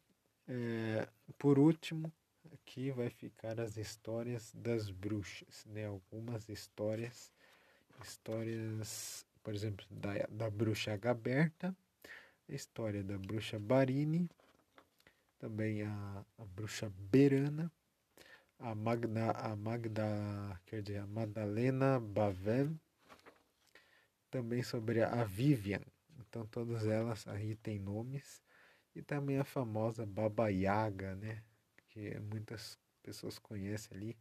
é, 0.48 1.08
por 1.38 1.58
último, 1.58 2.12
aqui 2.52 2.92
vai 2.92 3.10
ficar 3.10 3.60
as 3.60 3.78
histórias 3.78 4.52
das 4.54 4.90
bruxas, 4.90 5.66
né? 5.66 5.86
Algumas 5.86 6.50
histórias, 6.50 7.32
histórias, 8.04 9.26
por 9.42 9.54
exemplo, 9.54 9.86
da, 9.90 10.28
da 10.30 10.50
bruxa 10.50 10.98
Gaberta, 10.98 11.76
a 12.50 12.54
história 12.54 13.02
da 13.04 13.18
bruxa 13.18 13.58
Barini, 13.58 14.30
também 15.40 15.84
a, 15.84 16.26
a 16.38 16.46
bruxa 16.46 16.92
Berana, 17.10 17.72
a 18.62 18.76
Magda, 18.76 19.32
a 19.32 19.56
Magda, 19.56 20.62
quer 20.68 20.84
dizer, 20.84 21.00
a 21.00 21.08
Madalena 21.08 22.00
Bavel, 22.00 22.72
também 24.30 24.62
sobre 24.62 25.02
a 25.02 25.24
Vivian. 25.24 25.82
Então 26.20 26.46
todas 26.46 26.86
elas 26.86 27.28
aí 27.28 27.56
têm 27.56 27.80
nomes 27.80 28.42
e 28.96 29.02
também 29.02 29.40
a 29.40 29.44
famosa 29.44 30.06
Baba 30.06 30.50
Yaga, 30.50 31.16
né, 31.16 31.44
que 31.90 32.20
muitas 32.20 32.78
pessoas 33.02 33.40
conhecem 33.40 33.98
ali, 33.98 34.18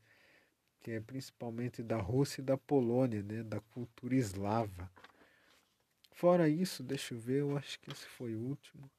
que 0.80 0.92
é 0.92 1.00
principalmente 1.00 1.82
da 1.82 1.98
Rússia 1.98 2.40
e 2.40 2.44
da 2.44 2.56
Polônia, 2.56 3.22
né, 3.22 3.42
da 3.42 3.60
cultura 3.60 4.14
eslava. 4.14 4.90
Fora 6.12 6.48
isso, 6.48 6.82
deixa 6.82 7.12
eu 7.12 7.20
ver, 7.20 7.40
eu 7.40 7.58
acho 7.58 7.78
que 7.78 7.90
esse 7.92 8.06
foi 8.06 8.34
o 8.34 8.40
último. 8.40 8.90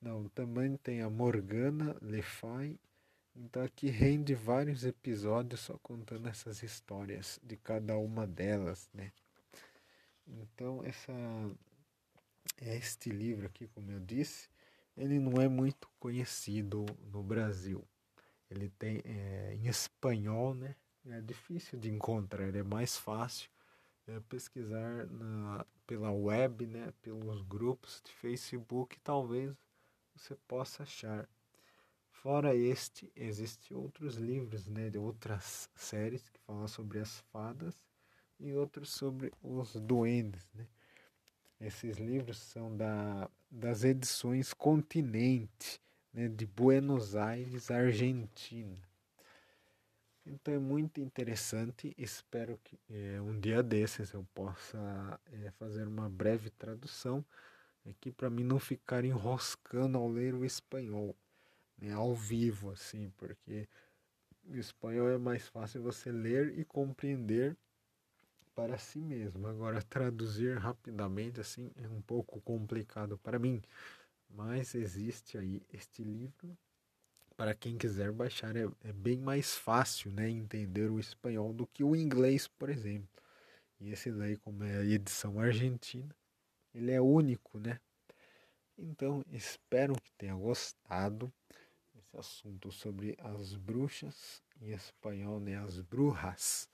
Não, 0.00 0.28
também 0.28 0.76
tem 0.76 1.00
a 1.00 1.08
Morgana 1.08 1.96
Le 2.02 2.20
Fay 2.20 2.78
então 3.34 3.62
aqui 3.62 3.88
rende 3.88 4.34
vários 4.34 4.84
episódios 4.84 5.60
só 5.60 5.78
contando 5.78 6.28
essas 6.28 6.62
histórias 6.62 7.40
de 7.42 7.56
cada 7.56 7.96
uma 7.96 8.26
delas, 8.26 8.88
né? 8.92 9.12
Então 10.26 10.82
essa 10.84 11.12
este 12.60 13.10
livro 13.10 13.46
aqui, 13.46 13.68
como 13.68 13.90
eu 13.90 14.00
disse, 14.00 14.48
ele 14.96 15.18
não 15.18 15.40
é 15.40 15.48
muito 15.48 15.88
conhecido 15.98 16.84
no 17.10 17.22
Brasil. 17.22 17.84
Ele 18.50 18.68
tem 18.78 19.00
é, 19.04 19.54
em 19.54 19.66
espanhol, 19.66 20.54
né? 20.54 20.76
É 21.06 21.20
difícil 21.20 21.78
de 21.78 21.90
encontrar, 21.90 22.46
ele 22.46 22.58
é 22.58 22.62
mais 22.62 22.96
fácil 22.96 23.50
é, 24.06 24.20
pesquisar 24.20 25.06
na, 25.06 25.66
pela 25.86 26.12
web, 26.12 26.66
né? 26.66 26.92
Pelos 27.02 27.42
grupos 27.42 28.00
de 28.04 28.12
Facebook, 28.12 28.98
talvez 29.00 29.56
você 30.14 30.36
possa 30.46 30.82
achar. 30.82 31.28
Fora 32.22 32.54
este, 32.54 33.10
existem 33.16 33.76
outros 33.76 34.14
livros, 34.14 34.68
né, 34.68 34.88
de 34.88 34.96
outras 34.96 35.68
séries 35.74 36.28
que 36.28 36.38
falam 36.46 36.68
sobre 36.68 37.00
as 37.00 37.18
fadas 37.32 37.74
e 38.38 38.52
outros 38.52 38.90
sobre 38.90 39.32
os 39.42 39.74
duendes, 39.74 40.48
né? 40.54 40.64
Esses 41.60 41.98
livros 41.98 42.38
são 42.38 42.76
da, 42.76 43.28
das 43.50 43.82
edições 43.82 44.54
Continente, 44.54 45.80
né, 46.12 46.28
de 46.28 46.46
Buenos 46.46 47.16
Aires, 47.16 47.72
Argentina. 47.72 48.78
Então 50.24 50.54
é 50.54 50.60
muito 50.60 51.00
interessante. 51.00 51.92
Espero 51.98 52.56
que 52.62 52.78
é, 52.88 53.20
um 53.20 53.40
dia 53.40 53.64
desses 53.64 54.12
eu 54.12 54.24
possa 54.32 55.20
é, 55.32 55.50
fazer 55.58 55.88
uma 55.88 56.08
breve 56.08 56.50
tradução 56.50 57.24
aqui 57.84 58.12
para 58.12 58.30
mim 58.30 58.44
não 58.44 58.60
ficar 58.60 59.04
enroscando 59.04 59.98
ao 59.98 60.08
ler 60.08 60.34
o 60.34 60.44
espanhol 60.44 61.16
né, 61.82 61.92
ao 61.92 62.14
vivo, 62.14 62.70
assim, 62.70 63.10
porque 63.16 63.68
o 64.44 64.56
espanhol 64.56 65.08
é 65.10 65.18
mais 65.18 65.48
fácil 65.48 65.82
você 65.82 66.12
ler 66.12 66.56
e 66.58 66.64
compreender 66.64 67.56
para 68.54 68.78
si 68.78 69.00
mesmo. 69.00 69.46
Agora, 69.48 69.82
traduzir 69.82 70.58
rapidamente, 70.58 71.40
assim, 71.40 71.72
é 71.76 71.88
um 71.88 72.00
pouco 72.00 72.40
complicado 72.40 73.18
para 73.18 73.38
mim. 73.38 73.60
Mas 74.30 74.74
existe 74.74 75.36
aí 75.36 75.62
este 75.72 76.04
livro. 76.04 76.56
Para 77.36 77.54
quem 77.54 77.76
quiser 77.76 78.12
baixar, 78.12 78.54
é, 78.56 78.68
é 78.84 78.92
bem 78.92 79.18
mais 79.18 79.54
fácil 79.54 80.12
né, 80.12 80.30
entender 80.30 80.88
o 80.90 81.00
espanhol 81.00 81.52
do 81.52 81.66
que 81.66 81.82
o 81.82 81.96
inglês, 81.96 82.46
por 82.46 82.68
exemplo. 82.70 83.08
E 83.80 83.90
esse 83.90 84.12
daí, 84.12 84.36
como 84.36 84.62
é 84.62 84.76
a 84.76 84.84
edição 84.84 85.40
argentina, 85.40 86.14
ele 86.72 86.92
é 86.92 87.00
único, 87.00 87.58
né? 87.58 87.80
Então, 88.78 89.24
espero 89.32 89.94
que 89.94 90.12
tenha 90.12 90.34
gostado 90.34 91.32
esse 92.12 92.16
assunto 92.18 92.70
sobre 92.70 93.16
as 93.18 93.54
bruxas, 93.54 94.42
em 94.60 94.72
espanhol, 94.72 95.40
né, 95.40 95.56
as 95.56 95.80
brujas. 95.80 96.68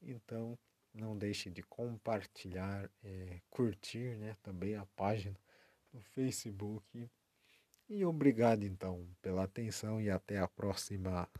Então, 0.00 0.58
não 0.94 1.16
deixe 1.16 1.50
de 1.50 1.62
compartilhar, 1.62 2.90
é, 3.04 3.40
curtir 3.50 4.16
né, 4.16 4.36
também 4.42 4.74
a 4.76 4.86
página 4.96 5.38
no 5.92 6.00
Facebook. 6.00 7.10
E 7.88 8.04
obrigado 8.04 8.62
então 8.62 9.06
pela 9.20 9.44
atenção 9.44 10.00
e 10.00 10.08
até 10.08 10.38
a 10.38 10.48
próxima. 10.48 11.28